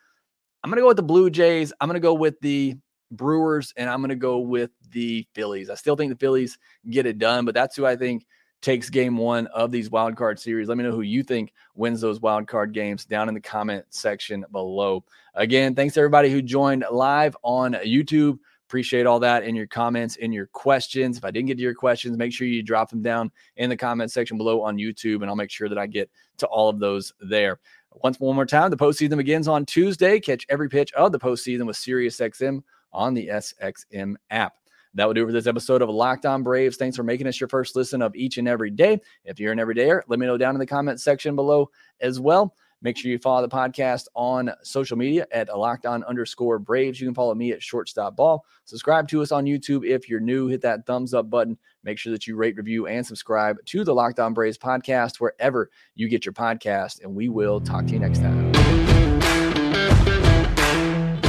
I'm 0.62 0.70
going 0.70 0.76
to 0.76 0.82
go 0.82 0.88
with 0.88 0.96
the 0.96 1.02
Blue 1.02 1.30
Jays. 1.30 1.72
I'm 1.80 1.88
going 1.88 1.94
to 1.94 2.00
go 2.00 2.14
with 2.14 2.40
the 2.40 2.76
Brewers, 3.10 3.72
and 3.76 3.88
I'm 3.88 4.00
going 4.00 4.10
to 4.10 4.16
go 4.16 4.38
with 4.38 4.70
the 4.90 5.26
Phillies. 5.34 5.70
I 5.70 5.74
still 5.74 5.96
think 5.96 6.12
the 6.12 6.18
Phillies 6.18 6.58
get 6.90 7.06
it 7.06 7.18
done, 7.18 7.44
but 7.44 7.54
that's 7.54 7.76
who 7.76 7.86
I 7.86 7.96
think 7.96 8.26
takes 8.60 8.90
game 8.90 9.16
one 9.16 9.46
of 9.48 9.70
these 9.70 9.90
wild 9.90 10.16
card 10.16 10.38
series. 10.38 10.68
Let 10.68 10.78
me 10.78 10.84
know 10.84 10.92
who 10.92 11.02
you 11.02 11.22
think 11.22 11.52
wins 11.74 12.00
those 12.00 12.20
wild 12.20 12.48
card 12.48 12.72
games 12.72 13.04
down 13.04 13.28
in 13.28 13.34
the 13.34 13.40
comment 13.40 13.84
section 13.90 14.44
below. 14.50 15.04
Again, 15.34 15.74
thanks 15.74 15.96
everybody 15.96 16.30
who 16.30 16.42
joined 16.42 16.84
live 16.90 17.36
on 17.42 17.74
YouTube. 17.74 18.38
Appreciate 18.68 19.06
all 19.06 19.20
that 19.20 19.44
in 19.44 19.54
your 19.54 19.66
comments, 19.66 20.16
in 20.16 20.32
your 20.32 20.46
questions. 20.48 21.16
If 21.16 21.24
I 21.24 21.30
didn't 21.30 21.46
get 21.46 21.56
to 21.56 21.62
your 21.62 21.74
questions, 21.74 22.18
make 22.18 22.34
sure 22.34 22.46
you 22.46 22.62
drop 22.62 22.90
them 22.90 23.00
down 23.00 23.30
in 23.56 23.70
the 23.70 23.76
comment 23.76 24.10
section 24.10 24.36
below 24.36 24.60
on 24.60 24.76
YouTube, 24.76 25.22
and 25.22 25.26
I'll 25.26 25.36
make 25.36 25.50
sure 25.50 25.68
that 25.70 25.78
I 25.78 25.86
get 25.86 26.10
to 26.38 26.46
all 26.48 26.68
of 26.68 26.78
those 26.78 27.12
there. 27.20 27.60
Once 28.02 28.20
one 28.20 28.34
more 28.34 28.44
time, 28.44 28.70
the 28.70 28.76
postseason 28.76 29.16
begins 29.16 29.48
on 29.48 29.64
Tuesday. 29.64 30.20
Catch 30.20 30.44
every 30.50 30.68
pitch 30.68 30.92
of 30.92 31.12
the 31.12 31.18
postseason 31.18 31.64
with 31.64 31.76
SiriusXM 31.76 32.62
on 32.92 33.14
the 33.14 33.28
SXM 33.28 34.14
app. 34.30 34.54
That 34.94 35.06
will 35.06 35.14
do 35.14 35.26
for 35.26 35.32
this 35.32 35.46
episode 35.46 35.82
of 35.82 35.90
Locked 35.90 36.26
On 36.26 36.42
Braves. 36.42 36.76
Thanks 36.76 36.96
for 36.96 37.02
making 37.02 37.26
us 37.26 37.40
your 37.40 37.48
first 37.48 37.76
listen 37.76 38.02
of 38.02 38.16
each 38.16 38.38
and 38.38 38.48
every 38.48 38.70
day. 38.70 39.00
If 39.24 39.38
you're 39.38 39.52
an 39.52 39.58
everydayer, 39.58 40.02
let 40.08 40.18
me 40.18 40.26
know 40.26 40.38
down 40.38 40.54
in 40.54 40.58
the 40.58 40.66
comment 40.66 41.00
section 41.00 41.36
below 41.36 41.70
as 42.00 42.18
well. 42.18 42.54
Make 42.80 42.96
sure 42.96 43.10
you 43.10 43.18
follow 43.18 43.42
the 43.42 43.48
podcast 43.48 44.06
on 44.14 44.52
social 44.62 44.96
media 44.96 45.26
at 45.32 45.56
locked 45.56 45.84
on 45.84 46.04
underscore 46.04 46.60
Braves. 46.60 47.00
You 47.00 47.08
can 47.08 47.14
follow 47.14 47.34
me 47.34 47.50
at 47.50 47.62
shortstop 47.62 48.14
ball. 48.14 48.44
Subscribe 48.66 49.08
to 49.08 49.20
us 49.20 49.32
on 49.32 49.46
YouTube 49.46 49.84
if 49.84 50.08
you're 50.08 50.20
new. 50.20 50.46
Hit 50.46 50.60
that 50.62 50.86
thumbs 50.86 51.12
up 51.12 51.28
button. 51.28 51.58
Make 51.82 51.98
sure 51.98 52.12
that 52.12 52.26
you 52.26 52.36
rate, 52.36 52.56
review, 52.56 52.86
and 52.86 53.04
subscribe 53.04 53.56
to 53.66 53.82
the 53.82 53.94
Locked 53.94 54.20
On 54.20 54.32
Braves 54.32 54.58
podcast 54.58 55.16
wherever 55.16 55.70
you 55.96 56.08
get 56.08 56.24
your 56.24 56.34
podcast. 56.34 57.02
And 57.02 57.16
we 57.16 57.28
will 57.28 57.60
talk 57.60 57.86
to 57.86 57.92
you 57.92 57.98
next 57.98 58.20
time. 58.20 58.87